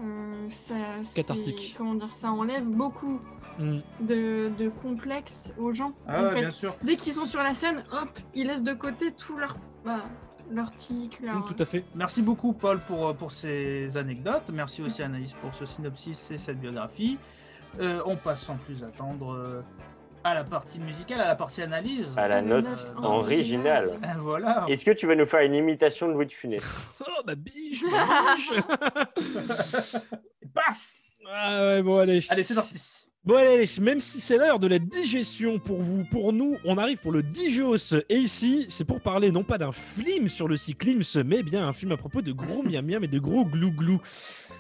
euh, 0.03 0.47
ça, 0.49 0.75
c'est- 1.03 1.17
Cathartique. 1.17 1.75
Comment 1.77 1.95
dire, 1.95 2.13
ça 2.15 2.33
enlève 2.33 2.65
beaucoup 2.65 3.21
Mm. 3.59 3.79
de, 4.01 4.51
de 4.59 4.69
complexes 4.69 5.53
aux 5.59 5.73
gens. 5.73 5.93
Ah 6.09 6.25
en 6.27 6.31
fait. 6.31 6.41
bien 6.41 6.51
sûr. 6.51 6.75
Dès 6.83 6.97
qu'ils 6.97 7.13
sont 7.13 7.27
sur 7.27 7.43
la 7.43 7.55
scène, 7.55 7.85
hop, 7.93 8.09
ils 8.35 8.47
laissent 8.49 8.65
de 8.65 8.73
côté 8.75 9.13
tout 9.13 9.37
leur 9.37 9.57
bah, 9.85 10.01
leur 10.51 10.73
tic, 10.73 11.21
leur. 11.21 11.37
Mm, 11.37 11.45
tout 11.47 11.63
à 11.63 11.65
fait. 11.65 11.85
Merci 11.95 12.21
beaucoup, 12.23 12.53
Paul, 12.53 12.81
pour, 12.81 13.09
euh, 13.09 13.13
pour 13.13 13.31
ces 13.31 13.97
anecdotes. 13.97 14.51
Merci 14.53 14.83
aussi, 14.83 15.03
Anaïs, 15.03 15.35
pour 15.35 15.55
ce 15.55 15.67
synopsis 15.67 16.31
et 16.31 16.39
cette 16.39 16.59
biographie. 16.61 17.19
Euh, 17.81 18.01
on 18.07 18.17
passe 18.17 18.43
sans 18.43 18.57
plus 18.57 18.85
attendre 18.85 19.35
euh, 19.35 19.63
à 20.23 20.35
la 20.35 20.45
partie 20.45 20.79
musicale, 20.79 21.21
à 21.21 21.27
la 21.27 21.35
partie 21.35 21.63
analyse. 21.63 22.09
À 22.17 22.29
la 22.29 22.41
note 22.41 22.65
note 22.65 22.95
originale. 23.03 23.99
Euh, 24.03 24.21
voilà. 24.21 24.65
Est-ce 24.69 24.85
que 24.85 24.93
tu 24.93 25.07
vas 25.07 25.17
nous 25.17 25.27
faire 25.27 25.41
une 25.41 25.55
imitation 25.55 26.09
de 26.09 26.13
Louis 26.13 26.27
de 26.27 26.33
Funès? 26.33 26.63
Oh, 27.01 27.23
ma 27.27 27.35
biche, 27.35 27.83
ma 27.91 28.35
biche 28.37 28.53
paf 30.55 30.95
Ah 31.31 31.61
ouais, 31.61 31.83
bon, 31.83 31.99
allez. 31.99 32.21
Allez, 32.31 32.43
c'est 32.43 32.55
parti. 32.55 33.05
Bon 33.27 33.37
allez, 33.37 33.65
même 33.81 34.01
si 34.01 34.21
c'est 34.21 34.37
l'heure 34.37 34.59
de 34.59 34.67
la 34.67 34.79
digestion 34.79 35.59
pour 35.59 35.81
vous, 35.81 36.05
pour 36.11 36.35
nous, 36.35 36.59
on 36.67 36.77
arrive 36.77 36.99
pour 36.99 37.11
le 37.11 37.23
Digios. 37.23 37.95
Et 38.11 38.17
ici, 38.17 38.67
c'est 38.69 38.85
pour 38.85 39.01
parler 39.01 39.31
non 39.31 39.45
pas 39.45 39.57
d'un 39.57 39.73
film 39.73 40.29
sur 40.29 40.47
le 40.47 40.59
cyclisme, 40.59 41.23
mais 41.23 41.43
bien 41.43 41.67
un 41.67 41.73
film 41.73 41.93
à 41.93 41.97
propos 41.97 42.21
de 42.21 42.33
gros 42.33 42.63
miam 42.63 42.85
miam 42.85 43.03
et 43.03 43.09
de 43.09 43.19
gros 43.19 43.47
glou 43.47 43.71
glou. 43.71 43.99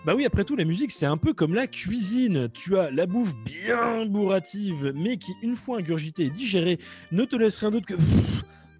Bah 0.04 0.14
oui, 0.14 0.26
après 0.26 0.44
tout, 0.44 0.54
la 0.54 0.64
musique, 0.64 0.90
c'est 0.90 1.06
un 1.06 1.16
peu 1.16 1.32
comme 1.32 1.54
la 1.54 1.66
cuisine. 1.66 2.50
Tu 2.52 2.76
as 2.76 2.90
la 2.90 3.06
bouffe 3.06 3.34
bien 3.36 4.04
bourrative, 4.04 4.92
mais 4.94 5.16
qui, 5.16 5.32
une 5.42 5.56
fois 5.56 5.78
ingurgitée 5.78 6.24
et 6.24 6.30
digérée, 6.30 6.78
ne 7.10 7.24
te 7.24 7.36
laisse 7.36 7.56
rien 7.56 7.70
d'autre 7.70 7.86
que... 7.86 7.94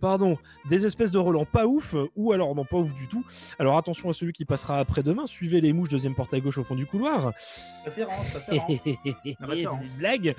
Pardon, 0.03 0.37
des 0.69 0.85
espèces 0.85 1.11
de 1.11 1.17
relents 1.17 1.47
pas 1.47 1.67
ouf, 1.67 1.95
ou 2.15 2.33
alors 2.33 2.55
non 2.55 2.67
pas 2.67 2.77
ouf 2.77 2.93
du 2.93 3.09
tout. 3.09 3.25
Alors 3.59 3.79
attention 3.79 4.11
à 4.11 4.13
celui 4.13 4.35
qui 4.35 4.45
passera 4.45 4.79
après-demain, 4.79 5.27
suivez 5.27 5.63
les 5.63 5.73
mouches, 5.73 5.89
deuxième 5.89 6.15
porte 6.15 6.35
à 6.35 6.41
gauche 6.41 6.59
au 6.59 6.63
fond 6.63 6.75
du 6.75 6.85
couloir. 6.85 7.33
Référence, 7.87 8.27
référence. 8.29 9.87
blagues. 9.99 10.37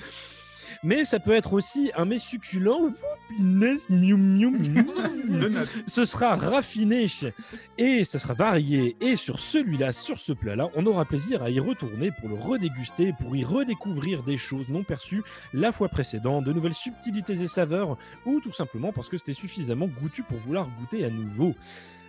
Mais 0.83 1.05
ça 1.05 1.19
peut 1.19 1.33
être 1.33 1.53
aussi 1.53 1.91
un 1.95 2.05
mets 2.05 2.19
succulent. 2.19 2.93
Ce 5.87 6.05
sera 6.05 6.35
raffiné 6.35 7.07
et 7.77 8.03
ça 8.03 8.19
sera 8.19 8.33
varié. 8.33 8.95
Et 9.01 9.15
sur 9.15 9.39
celui-là, 9.39 9.91
sur 9.91 10.19
ce 10.19 10.31
plat-là, 10.31 10.69
on 10.75 10.85
aura 10.85 11.05
plaisir 11.05 11.43
à 11.43 11.49
y 11.49 11.59
retourner 11.59 12.11
pour 12.19 12.29
le 12.29 12.35
redéguster, 12.35 13.13
pour 13.19 13.35
y 13.35 13.43
redécouvrir 13.43 14.23
des 14.23 14.37
choses 14.37 14.69
non 14.69 14.83
perçues 14.83 15.23
la 15.53 15.71
fois 15.71 15.89
précédente, 15.89 16.45
de 16.45 16.53
nouvelles 16.53 16.73
subtilités 16.73 17.41
et 17.41 17.47
saveurs, 17.47 17.97
ou 18.25 18.39
tout 18.39 18.51
simplement 18.51 18.91
parce 18.91 19.09
que 19.09 19.17
c'était 19.17 19.33
suffisamment 19.33 19.87
goûtu 19.87 20.23
pour 20.23 20.37
vouloir 20.37 20.67
goûter 20.79 21.05
à 21.05 21.09
nouveau. 21.09 21.53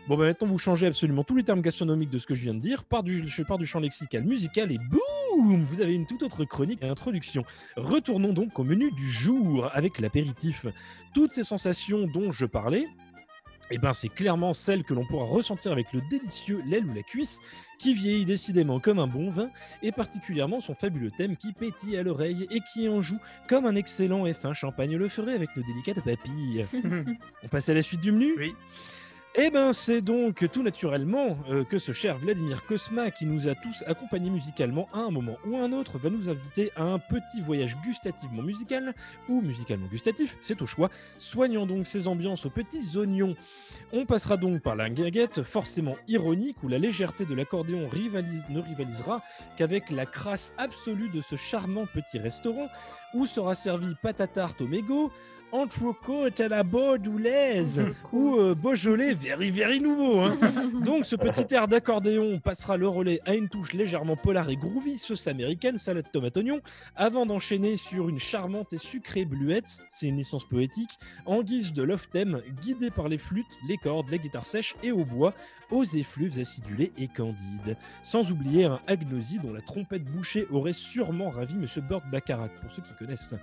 Bon, 0.09 0.17
bah 0.17 0.27
maintenant, 0.27 0.47
vous 0.47 0.59
changez 0.59 0.87
absolument 0.87 1.25
tous 1.25 1.35
les 1.35 1.43
termes 1.43 1.61
gastronomiques 1.61 2.11
de 2.11 2.19
ce 2.19 2.27
que 2.27 2.37
je 2.37 2.43
viens 2.43 2.55
de 2.55 2.61
dire, 2.61 2.85
par 2.85 3.03
du, 3.03 3.27
je 3.27 3.43
pars 3.43 3.59
du 3.59 3.67
champ 3.67 3.81
lexical 3.81 4.23
musical 4.23 4.71
et 4.71 4.79
boum 4.79 5.65
Vous 5.65 5.81
avez 5.81 5.95
une 5.95 6.07
toute 6.07 6.23
autre 6.23 6.45
chronique 6.45 6.81
et 6.83 6.89
introduction. 6.89 7.45
Retournons 7.77 8.33
donc 8.33 8.57
au 8.57 8.63
menu 8.63 8.93
du 8.93 9.11
jour 9.11 9.69
avec 9.75 9.99
l'apéritif. 9.99 10.67
Toutes 11.13 11.33
ces 11.33 11.43
sensations 11.43 12.07
dont 12.07 12.31
je 12.31 12.45
parlais, 12.45 12.87
eh 13.73 13.79
ben, 13.79 13.93
c'est 13.95 14.09
clairement 14.09 14.55
celle 14.55 14.85
que 14.85 14.95
l'on 14.95 15.05
pourra 15.05 15.25
ressentir 15.25 15.73
avec 15.73 15.93
le 15.93 16.01
délicieux 16.09 16.63
l'aile 16.69 16.87
ou 16.87 16.95
la 16.95 17.03
cuisse, 17.03 17.41
qui 17.81 17.93
vieillit 17.93 18.25
décidément 18.25 18.79
comme 18.79 19.01
un 19.01 19.09
bon 19.09 19.29
vin, 19.31 19.51
et 19.83 19.91
particulièrement 19.91 20.61
son 20.61 20.77
fabuleux 20.77 21.11
thème 21.19 21.37
qui 21.37 21.53
pétille 21.53 21.97
à 21.97 22.05
l'oreille 22.05 22.47
et 22.53 22.61
qui 22.73 22.89
en 22.89 23.03
joue 23.03 23.19
comme 23.49 23.67
un 23.67 23.75
excellent 23.75 24.25
et 24.25 24.35
fin 24.35 24.55
champagne 24.55 24.97
le 24.97 25.09
ferait 25.09 25.35
avec 25.35 25.57
nos 25.57 25.65
délicates 25.65 26.05
papilles. 26.05 26.65
On 27.43 27.49
passe 27.49 27.69
à 27.69 27.75
la 27.75 27.83
suite 27.83 28.03
du 28.03 28.13
menu? 28.13 28.35
Oui. 28.39 28.55
Eh 29.39 29.51
ben, 29.51 29.75
c'est 29.75 30.01
donc 30.01 30.51
tout 30.51 30.63
naturellement 30.63 31.37
euh, 31.51 31.63
que 31.63 31.79
ce 31.79 31.93
cher 31.93 32.17
Vladimir 32.17 32.65
Kosma, 32.65 33.11
qui 33.11 33.27
nous 33.27 33.49
a 33.49 33.55
tous 33.55 33.85
accompagnés 33.87 34.31
musicalement 34.31 34.89
à 34.95 35.01
un 35.01 35.11
moment 35.11 35.37
ou 35.47 35.57
à 35.57 35.61
un 35.61 35.73
autre, 35.73 35.99
va 35.99 36.09
nous 36.09 36.31
inviter 36.31 36.73
à 36.75 36.85
un 36.85 36.99
petit 36.99 37.43
voyage 37.43 37.77
gustativement 37.85 38.41
musical 38.41 38.95
ou 39.29 39.43
musicalement 39.43 39.89
gustatif, 39.89 40.39
c'est 40.41 40.63
au 40.63 40.67
choix, 40.67 40.89
soignant 41.19 41.67
donc 41.67 41.87
ces 41.87 42.09
ambiances 42.09 42.47
aux 42.47 42.51
petits 42.51 42.97
oignons. 42.97 43.37
On 43.93 44.07
passera 44.07 44.39
donc 44.39 44.63
par 44.63 44.75
la 44.75 44.89
guinguette 44.89 45.43
forcément 45.43 45.97
ironique 46.09 46.57
où 46.63 46.69
la 46.69 46.79
légèreté 46.79 47.27
de 47.27 47.35
l'accordéon 47.35 47.91
ne 48.49 48.61
rivalisera 48.61 49.21
qu'avec 49.59 49.91
la 49.91 50.07
crasse 50.07 50.55
absolue 50.57 51.11
de 51.11 51.21
ce 51.21 51.37
charmant 51.37 51.85
petit 51.85 52.19
restaurant 52.19 52.71
où 53.13 53.27
sera 53.27 53.55
servi 53.55 53.95
pâte 54.03 54.23
à 54.23 54.49
au 54.61 54.67
mégot, 54.67 55.13
entrecôte 55.53 56.41
à 56.41 56.49
la 56.49 56.63
bordoulaise 56.63 57.85
ou 58.13 58.37
euh, 58.37 58.55
Beaujolais 58.55 59.15
very 59.15 59.51
very 59.51 59.81
nouveau. 59.81 60.21
hein. 60.21 60.37
Donc 60.85 61.07
ce 61.07 61.17
petit 61.17 61.55
air 61.55 61.69
d'accordéon 61.69 62.39
passera 62.39 62.77
le 62.77 62.89
relais 62.89 63.21
à 63.27 63.35
une 63.35 63.49
touche 63.49 63.73
légèrement 63.73 64.17
polar 64.17 64.49
et 64.51 64.57
groovy, 64.57 64.99
sauce 64.99 65.27
américaine, 65.27 65.79
salade 65.79 66.07
tomate 66.13 66.37
oignon, 66.37 66.61
avant 66.95 67.27
d'enchaîner 67.27 67.77
sur 67.77 68.09
une 68.09 68.19
charmante 68.19 68.73
et 68.73 68.79
sucrée 68.79 69.25
bluette, 69.25 69.79
c'est 69.91 70.07
une 70.07 70.17
licence 70.17 70.45
poétique, 70.45 70.99
en 71.25 71.43
guise 71.43 71.73
de 71.73 71.83
love 71.83 72.09
theme, 72.09 72.41
guidé 72.63 72.91
par 72.91 73.09
les 73.09 73.19
flûtes, 73.19 73.59
les 73.69 73.77
cordes, 73.77 74.09
les 74.11 74.19
guitares 74.19 74.47
sèches 74.47 74.75
et 74.83 74.93
au 74.93 75.05
bois, 75.05 75.33
aux 75.71 75.85
effluves 75.85 76.39
acidulés 76.39 76.93
et 76.99 77.09
candides. 77.09 77.77
Sans 78.05 78.31
oublier 78.31 78.67
un 78.67 78.81
agnosie 78.87 79.39
dont 79.43 79.53
la 79.53 79.63
trompette 79.63 80.05
bouchée 80.05 80.47
aurait 80.51 80.73
sûrement 80.73 81.31
ravi 81.31 81.55
Monsieur 81.55 81.81
Burt 81.83 82.03
Bacharach, 82.11 82.53
pour 82.61 82.71
ceux 82.71 82.83
qui 82.83 82.95
connaissent. 82.99 83.35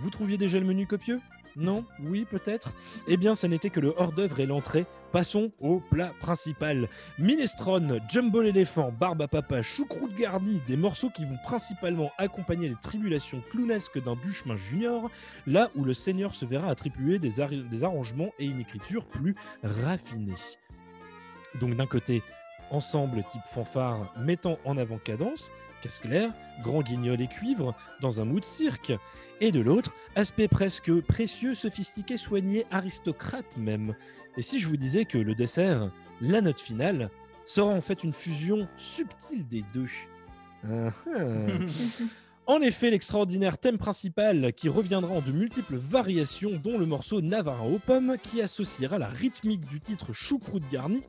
Vous 0.00 0.10
trouviez 0.10 0.38
déjà 0.38 0.58
le 0.58 0.64
menu 0.64 0.86
copieux? 0.86 1.20
Non? 1.56 1.84
Oui, 2.00 2.26
peut-être? 2.28 2.72
Eh 3.06 3.16
bien, 3.16 3.34
ça 3.34 3.48
n'était 3.48 3.68
que 3.70 3.80
le 3.80 3.92
hors-d'œuvre 3.96 4.40
et 4.40 4.46
l'entrée. 4.46 4.86
Passons 5.12 5.52
au 5.60 5.80
plat 5.80 6.12
principal. 6.20 6.88
Minestrone, 7.18 8.00
jumbo 8.08 8.40
l'éléphant, 8.40 8.92
barbe 8.98 9.22
à 9.22 9.28
papa, 9.28 9.60
choucroute 9.60 10.14
garnie, 10.16 10.62
des 10.66 10.76
morceaux 10.76 11.10
qui 11.10 11.24
vont 11.24 11.36
principalement 11.44 12.12
accompagner 12.16 12.68
les 12.68 12.76
tribulations 12.80 13.42
clownesques 13.50 14.02
d'un 14.02 14.16
Duchemin 14.16 14.56
junior, 14.56 15.10
là 15.46 15.68
où 15.74 15.84
le 15.84 15.92
seigneur 15.92 16.34
se 16.34 16.44
verra 16.46 16.70
attribuer 16.70 17.18
des, 17.18 17.32
des 17.50 17.84
arrangements 17.84 18.30
et 18.38 18.46
une 18.46 18.60
écriture 18.60 19.04
plus 19.04 19.34
raffinée. 19.62 20.32
Donc 21.60 21.74
d'un 21.74 21.86
côté, 21.86 22.22
ensemble 22.70 23.24
type 23.24 23.42
fanfare 23.44 24.14
mettant 24.18 24.58
en 24.64 24.78
avant 24.78 24.98
cadence, 24.98 25.52
casse 25.80 26.00
clair, 26.00 26.32
grand 26.62 26.82
guignol 26.82 27.20
et 27.20 27.28
cuivre, 27.28 27.74
dans 28.00 28.20
un 28.20 28.24
mood 28.24 28.44
cirque. 28.44 28.92
Et 29.40 29.52
de 29.52 29.60
l'autre, 29.60 29.94
aspect 30.16 30.48
presque 30.48 30.92
précieux, 31.00 31.54
sophistiqué, 31.54 32.16
soigné, 32.16 32.66
aristocrate 32.70 33.56
même. 33.56 33.94
Et 34.36 34.42
si 34.42 34.60
je 34.60 34.68
vous 34.68 34.76
disais 34.76 35.04
que 35.04 35.18
le 35.18 35.34
dessert, 35.34 35.90
la 36.20 36.40
note 36.40 36.60
finale, 36.60 37.10
sera 37.46 37.70
en 37.70 37.80
fait 37.80 38.04
une 38.04 38.12
fusion 38.12 38.68
subtile 38.76 39.46
des 39.48 39.64
deux 39.72 39.88
ah. 40.64 40.90
En 42.50 42.60
effet, 42.62 42.90
l'extraordinaire 42.90 43.58
thème 43.58 43.78
principal 43.78 44.52
qui 44.52 44.68
reviendra 44.68 45.12
en 45.12 45.20
de 45.20 45.30
multiples 45.30 45.76
variations, 45.76 46.58
dont 46.60 46.78
le 46.78 46.84
morceau 46.84 47.20
Navarin 47.20 47.64
aux 47.64 47.78
pommes, 47.78 48.16
qui 48.20 48.42
associera 48.42 48.98
la 48.98 49.06
rythmique 49.06 49.66
du 49.66 49.80
titre 49.80 50.12
Choucroute 50.12 50.68
garnie 50.72 51.04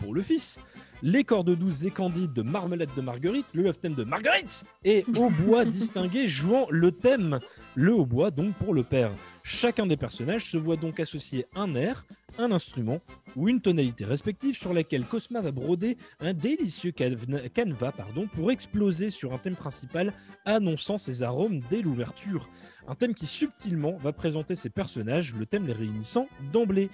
pour 0.00 0.12
le 0.12 0.22
fils, 0.22 0.58
les 1.02 1.24
cordes 1.24 1.54
douces 1.56 1.84
et 1.84 1.90
candides 1.90 2.32
de 2.32 2.42
Marmelade 2.42 2.94
de 2.94 3.00
Marguerite, 3.00 3.46
le 3.54 3.62
love 3.62 3.78
thème 3.78 3.94
de 3.94 4.04
Marguerite, 4.04 4.64
et 4.84 5.04
hautbois 5.16 5.64
distingué 5.66 6.28
jouant 6.28 6.66
le 6.70 6.92
thème, 6.92 7.40
le 7.74 7.94
hautbois 7.94 8.30
donc 8.30 8.54
pour 8.54 8.74
le 8.74 8.82
père. 8.82 9.12
Chacun 9.42 9.86
des 9.86 9.96
personnages 9.96 10.50
se 10.50 10.56
voit 10.56 10.76
donc 10.76 11.00
associer 11.00 11.46
un 11.54 11.74
air, 11.74 12.04
un 12.38 12.52
instrument 12.52 13.00
ou 13.36 13.48
une 13.48 13.60
tonalité 13.60 14.04
respective 14.04 14.56
sur 14.56 14.72
laquelle 14.72 15.04
Cosma 15.04 15.40
va 15.40 15.50
broder 15.50 15.96
un 16.20 16.34
délicieux 16.34 16.92
canevas 16.92 17.48
canevas, 17.54 17.92
pardon, 17.92 18.26
pour 18.26 18.50
exploser 18.50 19.10
sur 19.10 19.32
un 19.32 19.38
thème 19.38 19.56
principal 19.56 20.12
annonçant 20.44 20.98
ses 20.98 21.22
arômes 21.22 21.60
dès 21.70 21.82
l'ouverture. 21.82 22.48
Un 22.88 22.94
thème 22.94 23.14
qui 23.14 23.26
subtilement 23.26 23.96
va 23.98 24.12
présenter 24.12 24.54
ses 24.54 24.70
personnages, 24.70 25.34
le 25.34 25.46
thème 25.46 25.66
les 25.66 25.72
réunissant 25.72 26.28
d'emblée. 26.52 26.90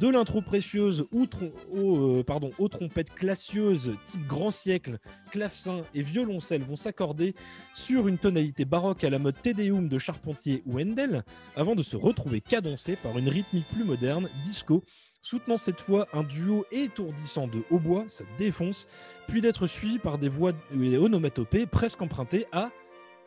De 0.00 0.08
l'intro 0.08 0.42
précieuse 0.42 1.06
aux, 1.12 1.26
aux, 1.72 2.18
euh, 2.18 2.22
pardon, 2.22 2.50
aux 2.58 2.68
trompettes 2.68 3.14
classieuses 3.14 3.94
type 4.04 4.26
grand 4.26 4.50
siècle, 4.50 4.98
clavecin 5.30 5.80
et 5.94 6.02
violoncelle 6.02 6.62
vont 6.62 6.76
s'accorder 6.76 7.34
sur 7.72 8.06
une 8.06 8.18
tonalité 8.18 8.66
baroque 8.66 9.02
à 9.02 9.10
la 9.10 9.18
mode 9.18 9.40
Te 9.40 9.48
Deum 9.48 9.88
de 9.88 9.98
Charpentier 9.98 10.62
ou 10.66 10.78
Handel, 10.78 11.24
avant 11.56 11.74
de 11.74 11.82
se 11.82 11.96
retrouver 11.96 12.42
cadencé 12.42 12.96
par 12.96 13.16
une 13.16 13.30
rythmique 13.30 13.66
plus 13.72 13.84
moderne, 13.84 14.28
disco, 14.44 14.84
soutenant 15.22 15.56
cette 15.56 15.80
fois 15.80 16.06
un 16.12 16.22
duo 16.22 16.66
étourdissant 16.70 17.48
de 17.48 17.64
hautbois, 17.70 18.04
ça 18.08 18.24
défonce, 18.38 18.88
puis 19.26 19.40
d'être 19.40 19.66
suivi 19.66 19.98
par 19.98 20.18
des 20.18 20.28
voix 20.28 20.52
et 20.78 20.98
onomatopées 20.98 21.66
presque 21.66 22.02
empruntées 22.02 22.46
à 22.52 22.70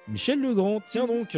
Michel 0.08 0.40
Legrand, 0.40 0.82
tiens 0.92 1.08
donc 1.08 1.38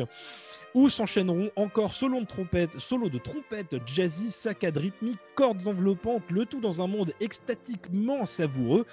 Où 0.76 0.90
s'enchaîneront 0.90 1.52
encore 1.56 1.94
solos 1.94 2.22
de 2.22 2.26
trompette, 2.26 2.80
solo 2.80 3.08
de 3.08 3.20
trompette, 3.20 3.76
jazzy, 3.86 4.32
saccades 4.32 4.78
rythmiques, 4.78 5.20
cordes 5.36 5.68
enveloppantes, 5.68 6.30
le 6.32 6.46
tout 6.46 6.62
dans 6.62 6.82
un 6.82 6.88
monde 6.88 7.14
extatiquement 7.20 8.26
savoureux, 8.26 8.86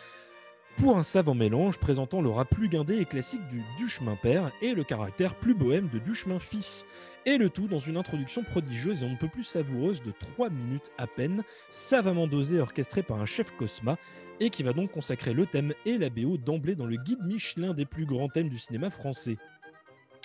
pour 0.76 0.96
un 0.96 1.02
savant 1.02 1.34
mélange 1.34 1.78
présentant 1.78 2.20
l'aura 2.20 2.44
plus 2.44 2.68
guindé 2.68 2.98
et 2.98 3.04
classique 3.04 3.46
du 3.48 3.62
Duchemin 3.78 4.16
père 4.16 4.50
et 4.62 4.74
le 4.74 4.84
caractère 4.84 5.34
plus 5.34 5.54
bohème 5.54 5.88
de 5.88 5.98
Duchemin 5.98 6.38
fils. 6.38 6.86
Et 7.26 7.38
le 7.38 7.50
tout 7.50 7.66
dans 7.66 7.78
une 7.78 7.96
introduction 7.96 8.42
prodigieuse 8.44 9.02
et 9.02 9.06
on 9.06 9.10
ne 9.10 9.16
peut 9.16 9.28
plus 9.28 9.44
savoureuse 9.44 10.02
de 10.02 10.10
3 10.10 10.48
minutes 10.48 10.90
à 10.96 11.06
peine, 11.06 11.44
savamment 11.70 12.26
dosée 12.26 12.60
orchestrée 12.60 13.02
par 13.02 13.20
un 13.20 13.26
chef 13.26 13.54
Cosma, 13.56 13.96
et 14.38 14.48
qui 14.48 14.62
va 14.62 14.72
donc 14.72 14.90
consacrer 14.90 15.34
le 15.34 15.46
thème 15.46 15.74
et 15.84 15.98
la 15.98 16.08
BO 16.08 16.38
d'emblée 16.38 16.74
dans 16.74 16.86
le 16.86 16.96
guide 16.96 17.22
Michelin 17.24 17.74
des 17.74 17.84
plus 17.84 18.06
grands 18.06 18.28
thèmes 18.28 18.48
du 18.48 18.58
cinéma 18.58 18.88
français. 18.88 19.36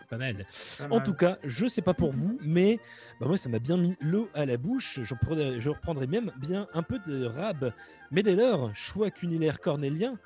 Pas 0.10 0.18
mal. 0.18 0.46
Pas 0.78 0.86
En 0.86 0.98
mal. 0.98 1.04
tout 1.04 1.14
cas, 1.14 1.38
je 1.44 1.66
sais 1.66 1.82
pas 1.82 1.94
pour 1.94 2.12
vous, 2.12 2.38
mais 2.42 2.80
bah 3.20 3.28
moi 3.28 3.38
ça 3.38 3.50
m'a 3.50 3.60
bien 3.60 3.78
mis 3.78 3.96
l'eau 4.00 4.30
à 4.34 4.46
la 4.46 4.58
bouche. 4.58 5.00
Je 5.02 5.14
reprendrai, 5.14 5.60
je 5.62 5.70
reprendrai 5.70 6.08
même 6.08 6.32
bien 6.38 6.68
un 6.74 6.84
peu 6.84 7.00
de 7.00 7.26
rab. 7.26 7.74
Mais 8.12 8.22
dès 8.24 8.36
lors, 8.36 8.76
choix 8.76 9.10
cunilaire 9.10 9.60
cornélien, 9.60 10.20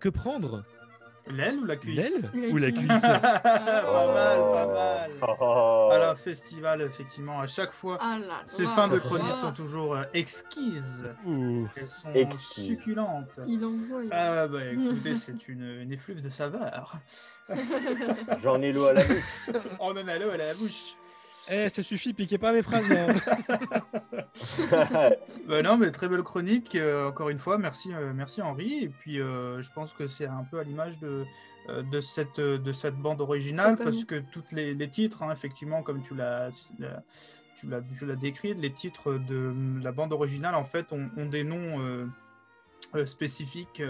que 0.00 0.08
prendre? 0.08 0.64
L'aile 1.28 1.58
ou 1.58 1.64
la 1.64 1.76
cuisse 1.76 1.96
L'aile 1.96 2.30
La 2.34 2.48
ou 2.48 2.56
la 2.58 2.70
cuisse. 2.70 3.02
Pas 3.02 4.12
mal, 4.12 4.38
pas 4.52 4.66
mal. 4.72 5.10
Oh. 5.40 5.88
À 5.92 5.98
la 5.98 6.14
festival, 6.16 6.82
effectivement, 6.82 7.40
à 7.40 7.46
chaque 7.46 7.72
fois, 7.72 7.98
Ah 8.00 8.18
là 8.18 8.42
ces 8.46 8.64
fins 8.64 8.88
de 8.88 8.98
chronique 8.98 9.28
là. 9.28 9.36
sont 9.40 9.52
toujours 9.52 9.96
euh, 9.96 10.04
exquises. 10.14 11.08
Ouh. 11.24 11.66
Elles 12.14 12.32
sont 12.32 12.52
succulentes. 12.54 13.40
Il 13.46 13.64
envoie. 13.64 14.02
Ah 14.12 14.46
bah 14.46 14.64
écoutez, 14.72 15.14
c'est 15.14 15.48
une, 15.48 15.80
une 15.82 15.92
effluve 15.92 16.22
de 16.22 16.30
saveur. 16.30 16.96
J'en 18.42 18.60
ai 18.62 18.72
l'eau 18.72 18.86
à 18.86 18.92
la 18.94 19.04
bouche. 19.04 19.22
On 19.80 19.90
en 19.96 20.08
a 20.08 20.18
l'eau 20.18 20.30
à 20.30 20.36
la 20.36 20.54
bouche. 20.54 20.94
Eh, 21.50 21.68
ça 21.68 21.82
suffit, 21.82 22.12
piquez 22.12 22.38
pas 22.38 22.52
mes 22.52 22.62
phrases 22.62 22.88
là. 22.88 23.12
Bah 25.48 25.62
non, 25.64 25.76
mais 25.76 25.90
très 25.90 26.08
belle 26.08 26.22
chronique, 26.22 26.74
euh, 26.74 27.08
encore 27.08 27.28
une 27.28 27.38
fois, 27.38 27.56
merci, 27.56 27.92
euh, 27.92 28.12
merci 28.14 28.42
Henri. 28.42 28.84
Et 28.84 28.88
puis 28.88 29.20
euh, 29.20 29.62
je 29.62 29.72
pense 29.72 29.92
que 29.92 30.08
c'est 30.08 30.26
un 30.26 30.44
peu 30.50 30.58
à 30.58 30.64
l'image 30.64 30.98
de, 30.98 31.24
de, 31.90 32.00
cette, 32.00 32.40
de 32.40 32.72
cette 32.72 32.96
bande 32.96 33.20
originale, 33.20 33.76
parce 33.76 34.04
que 34.04 34.22
tous 34.32 34.44
les, 34.52 34.74
les 34.74 34.88
titres, 34.88 35.22
hein, 35.22 35.32
effectivement, 35.32 35.82
comme 35.82 36.02
tu 36.02 36.14
l'as 36.14 36.50
tu 36.50 36.82
l'as 37.68 37.80
tu 37.98 38.06
l'as 38.06 38.16
décrit, 38.16 38.54
les 38.54 38.72
titres 38.72 39.14
de 39.14 39.54
la 39.82 39.92
bande 39.92 40.12
originale, 40.12 40.54
en 40.54 40.64
fait, 40.64 40.92
ont, 40.92 41.10
ont 41.16 41.26
des 41.26 41.44
noms 41.44 41.80
euh, 41.80 42.06
euh, 42.94 43.06
spécifiques. 43.06 43.82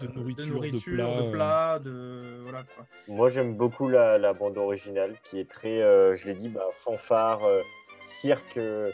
De 0.00 0.06
euh, 0.06 0.10
nourriture, 0.14 0.44
de 0.46 0.50
nourriture, 0.52 0.94
plats, 0.94 1.08
de 1.14 1.22
euh. 1.22 1.30
plats, 1.32 1.78
de 1.78 2.40
voilà 2.42 2.62
quoi. 2.74 2.86
Moi, 3.08 3.28
j'aime 3.30 3.54
beaucoup 3.54 3.88
la, 3.88 4.18
la 4.18 4.32
bande 4.32 4.56
originale 4.58 5.16
qui 5.24 5.38
est 5.40 5.48
très, 5.48 5.80
euh, 5.82 6.14
je 6.16 6.26
l'ai 6.26 6.34
dit, 6.34 6.48
bah, 6.48 6.66
fanfare, 6.74 7.42
euh, 7.44 7.60
cirque, 8.00 8.56
euh, 8.56 8.90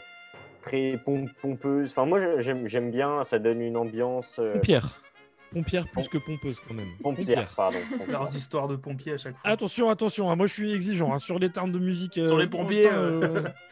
très 0.61 0.97
pom- 1.05 1.29
pompeuse. 1.41 1.91
Enfin, 1.91 2.05
moi, 2.05 2.19
j'aime 2.41 2.67
j'aime 2.67 2.89
bien, 2.91 3.23
ça 3.23 3.37
donne 3.39 3.61
une 3.61 3.77
ambiance. 3.77 4.37
euh, 4.39 4.53
Pompière. 4.53 5.01
Pompière 5.53 5.87
plus 5.87 6.09
que 6.09 6.17
pompeuse 6.17 6.59
quand 6.67 6.73
même. 6.73 6.91
pompière, 7.01 7.49
pardon. 7.55 7.77
pompière. 7.97 8.19
Leurs 8.19 8.35
histoires 8.35 8.67
de 8.67 8.75
pompiers 8.75 9.13
à 9.13 9.17
chaque 9.17 9.37
fois. 9.37 9.49
Attention, 9.49 9.89
attention, 9.89 10.29
hein, 10.29 10.35
moi 10.35 10.45
je 10.47 10.53
suis 10.53 10.73
exigeant 10.73 11.13
hein, 11.13 11.19
sur 11.19 11.39
les 11.39 11.49
termes 11.49 11.71
de 11.71 11.79
musique. 11.79 12.17
euh, 12.17 12.27
Sur 12.27 12.37
les 12.37 12.47
pompiers, 12.47 12.89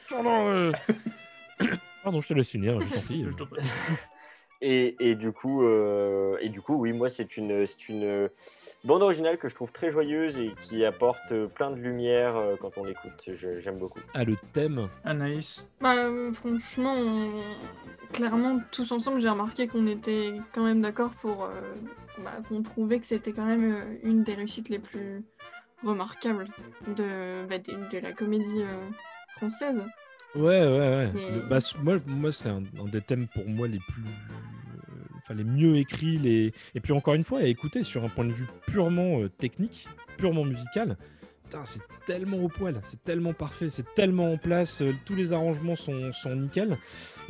pardon, 0.10 0.48
euh. 0.48 0.72
Pardon, 2.04 2.22
je 2.22 2.28
te 2.30 2.34
laisse 2.34 2.50
finir, 2.50 2.80
je 2.80 3.36
t'en 3.36 3.46
prie. 3.46 3.62
Et, 4.62 4.96
et 5.00 5.16
du 5.16 5.32
coup, 5.32 5.64
euh, 5.64 6.38
et 6.42 6.50
du 6.50 6.62
coup, 6.62 6.76
oui, 6.76 6.94
moi, 6.94 7.10
c'est 7.10 7.38
une, 7.38 7.66
c'est 7.68 7.90
une, 7.90 8.30
bande 8.86 9.02
originale 9.02 9.38
que 9.38 9.50
je 9.50 9.56
trouve 9.56 9.72
très 9.72 9.92
joyeuse 9.92 10.38
et 10.38 10.54
qui 10.62 10.86
apporte 10.86 11.34
plein 11.56 11.72
de 11.72 11.76
lumière 11.78 12.36
euh, 12.38 12.56
quand 12.60 12.78
on 12.78 12.84
l'écoute. 12.84 13.30
Je- 13.34 13.60
J'aime 13.60 13.78
beaucoup. 13.78 14.00
Ah, 14.14 14.24
le 14.24 14.36
thème. 14.54 14.88
Anaïs. 15.04 15.68
Bah, 15.82 15.96
euh, 16.06 16.32
franchement, 16.34 16.94
on- 16.96 18.14
clairement, 18.14 18.60
tous 18.72 18.92
ensemble, 18.92 19.20
j'ai 19.20 19.30
remarqué 19.30 19.68
qu'on 19.68 19.88
était 19.88 20.34
quand 20.54 20.64
même 20.64 20.82
d'accord 20.82 21.12
pour. 21.22 21.46
euh, 21.46 21.50
bah, 22.24 22.38
qu'on 22.48 22.64
trouvait 22.64 23.00
que 23.00 23.06
c'était 23.06 23.34
quand 23.34 23.46
même 23.46 23.74
euh, 23.74 23.98
une 24.04 24.24
des 24.24 24.36
réussites 24.36 24.70
les 24.70 24.80
plus 24.80 25.24
remarquables 25.84 26.48
de, 26.88 27.46
bah, 27.50 27.58
de, 27.58 27.74
de 27.92 27.98
la 28.00 28.14
comédie 28.14 28.62
euh, 28.62 28.90
française. 29.36 29.84
Ouais, 30.36 30.62
ouais, 30.62 30.68
ouais. 30.80 31.12
Mais- 31.14 31.32
Le- 31.32 31.48
bah, 31.50 31.58
moi, 31.82 32.00
moi 32.06 32.32
c'est 32.32 32.50
un, 32.50 32.64
un 32.80 32.86
des 32.92 33.02
thèmes 33.02 33.28
pour 33.34 33.48
moi 33.48 33.68
les 33.68 33.80
plus. 33.80 34.04
euh, 34.04 34.92
Enfin, 35.18 35.34
les 35.34 35.44
mieux 35.44 35.78
écrits. 35.78 36.18
Les... 36.18 36.54
Et 36.76 36.80
puis, 36.80 36.94
encore 36.94 37.14
une 37.16 37.24
fois, 37.24 37.40
à 37.40 37.44
écouter 37.44 37.82
sur 37.84 38.04
un 38.04 38.10
point 38.10 38.26
de 38.26 38.32
vue 38.34 38.46
purement 38.68 39.22
euh, 39.22 39.30
technique, 39.30 39.88
purement 40.18 40.46
musical. 40.46 40.98
Putain, 41.46 41.66
c'est 41.66 41.82
tellement 42.08 42.38
au 42.38 42.48
poil, 42.48 42.80
c'est 42.84 43.04
tellement 43.04 43.34
parfait, 43.34 43.70
c'est 43.70 43.94
tellement 43.94 44.32
en 44.32 44.38
place, 44.38 44.82
euh, 44.82 44.94
tous 45.06 45.14
les 45.16 45.32
arrangements 45.32 45.76
sont, 45.76 46.12
sont 46.12 46.36
nickel. 46.36 46.78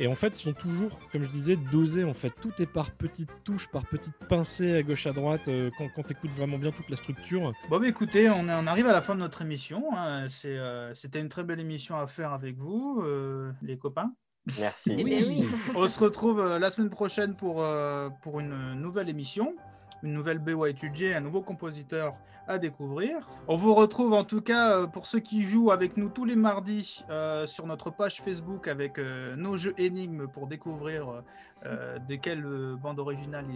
Et 0.00 0.06
en 0.06 0.14
fait, 0.14 0.28
ils 0.38 0.42
sont 0.42 0.52
toujours, 0.54 0.98
comme 1.12 1.22
je 1.22 1.28
disais, 1.28 1.56
dosés. 1.56 2.04
En 2.04 2.14
fait, 2.14 2.32
tout 2.40 2.52
est 2.58 2.66
par 2.66 2.90
petites 2.92 3.30
touches, 3.44 3.68
par 3.68 3.84
petites 3.86 4.16
pincées 4.28 4.74
à 4.74 4.82
gauche 4.82 5.06
à 5.06 5.12
droite. 5.12 5.48
euh, 5.48 5.70
quand 5.76 5.88
quand 5.94 6.02
tu 6.02 6.12
écoutes 6.12 6.30
vraiment 6.30 6.56
bien 6.58 6.70
toute 6.70 6.88
la 6.88 6.96
structure, 6.96 7.52
Bon, 7.68 7.78
bah, 7.78 7.86
écoutez, 7.88 8.30
on, 8.30 8.48
arrive 8.48 8.86
à 8.86 8.92
la 8.92 9.02
fin 9.02 9.14
de 9.14 9.20
notre 9.20 9.42
émission. 9.42 9.84
hein. 9.96 10.26
Euh, 10.46 10.90
C'était 10.94 11.20
une 11.20 11.28
très 11.28 11.44
belle 11.44 11.60
émission 11.60 11.98
à 11.98 12.06
faire 12.06 12.32
avec 12.32 12.56
vous, 12.56 13.02
euh, 13.04 13.52
les 13.62 13.76
copains. 13.78 14.12
Merci. 14.58 14.94
Eh 14.96 15.04
ben 15.04 15.24
oui. 15.26 15.44
On 15.74 15.88
se 15.88 15.98
retrouve 15.98 16.40
euh, 16.40 16.58
la 16.58 16.70
semaine 16.70 16.90
prochaine 16.90 17.34
pour, 17.34 17.62
euh, 17.62 18.08
pour 18.22 18.38
une 18.40 18.74
nouvelle 18.74 19.08
émission, 19.08 19.54
une 20.02 20.12
nouvelle 20.12 20.38
BO 20.38 20.64
à 20.64 20.70
étudier, 20.70 21.14
un 21.14 21.20
nouveau 21.20 21.42
compositeur 21.42 22.18
à 22.48 22.58
découvrir. 22.58 23.28
On 23.48 23.56
vous 23.56 23.74
retrouve 23.74 24.12
en 24.12 24.24
tout 24.24 24.40
cas 24.40 24.76
euh, 24.76 24.86
pour 24.86 25.06
ceux 25.06 25.20
qui 25.20 25.42
jouent 25.42 25.72
avec 25.72 25.96
nous 25.96 26.08
tous 26.08 26.24
les 26.24 26.36
mardis 26.36 27.04
euh, 27.10 27.46
sur 27.46 27.66
notre 27.66 27.90
page 27.90 28.20
Facebook 28.22 28.68
avec 28.68 28.98
euh, 28.98 29.34
nos 29.36 29.56
jeux 29.56 29.74
énigmes 29.78 30.28
pour 30.28 30.46
découvrir 30.46 31.22
de 31.64 32.14
quelle 32.14 32.44
bande 32.80 33.00
originale 33.00 33.46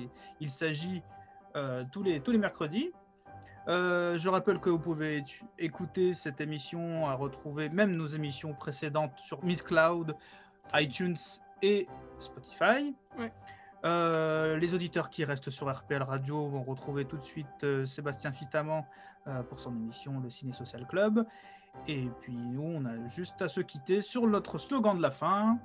il, 0.41 0.51
s'agit 0.51 1.01
tous, 1.93 2.03
les, 2.03 2.21
tous 2.21 2.33
les 2.33 2.39
mercredis. 2.39 2.91
Je 3.69 4.29
rappelle 4.29 4.59
que 4.59 4.69
vous 4.69 4.81
pouvez 4.81 5.23
écouter 5.59 6.13
cette 6.13 6.41
émission, 6.41 7.07
à 7.07 7.15
retrouver 7.15 7.69
même 7.69 7.95
nos 7.95 8.09
émissions 8.09 8.53
précédentes 8.53 9.17
sur 9.19 9.45
Miss 9.45 9.63
Cloud, 9.63 10.17
iTunes 10.75 11.19
et 11.63 11.87
Spotify. 12.19 12.97
Ouais. 13.17 13.31
Euh, 13.85 14.59
les 14.59 14.75
auditeurs 14.75 15.09
qui 15.09 15.25
restent 15.25 15.51
sur 15.51 15.71
RPL 15.75 16.03
Radio 16.03 16.47
vont 16.49 16.63
retrouver 16.63 17.07
tout 17.07 17.17
de 17.17 17.25
suite 17.25 17.47
euh, 17.65 17.87
Sébastien 17.87 18.31
Fitaman 18.33 18.85
euh, 19.27 19.43
pour 19.43 19.59
son 19.59 19.75
émission 19.75 20.21
Le 20.23 20.29
Ciné 20.29 20.53
Social 20.53 20.87
Club. 20.87 21.25
Et 21.89 22.09
puis 22.21 22.35
nous, 22.35 22.63
on 22.63 22.85
a 22.85 23.09
juste 23.09 23.41
à 23.41 23.49
se 23.49 23.61
quitter 23.61 24.03
sur 24.03 24.27
notre 24.27 24.59
slogan 24.59 24.97
de 24.97 25.03
la 25.03 25.11
fin. 25.11 25.59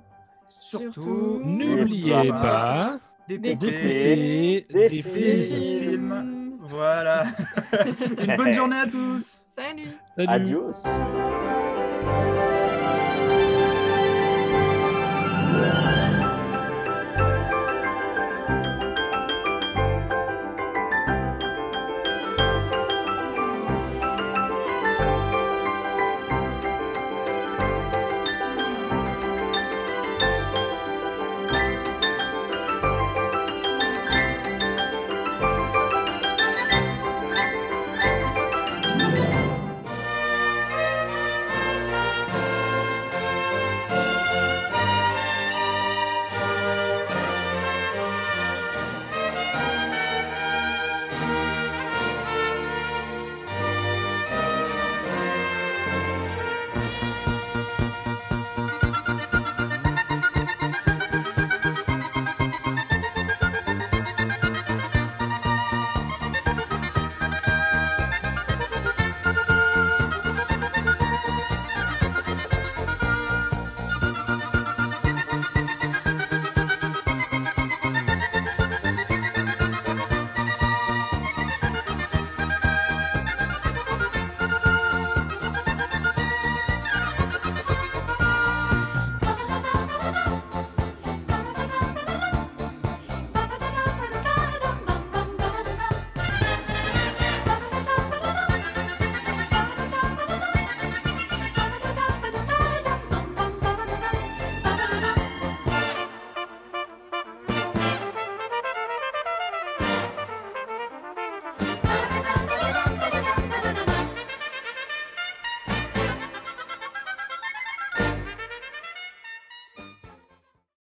Surtout, 0.48 0.92
Surtout, 0.92 1.40
n'oubliez 1.44 2.14
N'oubliez 2.14 2.30
pas 2.30 2.98
d'écouter 3.28 4.66
des 4.70 4.88
des 4.88 5.02
films. 5.02 5.38
films. 5.42 5.90
films. 5.90 6.58
Voilà. 6.60 7.24
Une 8.26 8.36
bonne 8.36 8.52
journée 8.52 8.76
à 8.78 8.86
tous. 8.86 9.44
Salut 9.48 9.90
Salut. 10.16 10.28
Adios. 10.28 10.72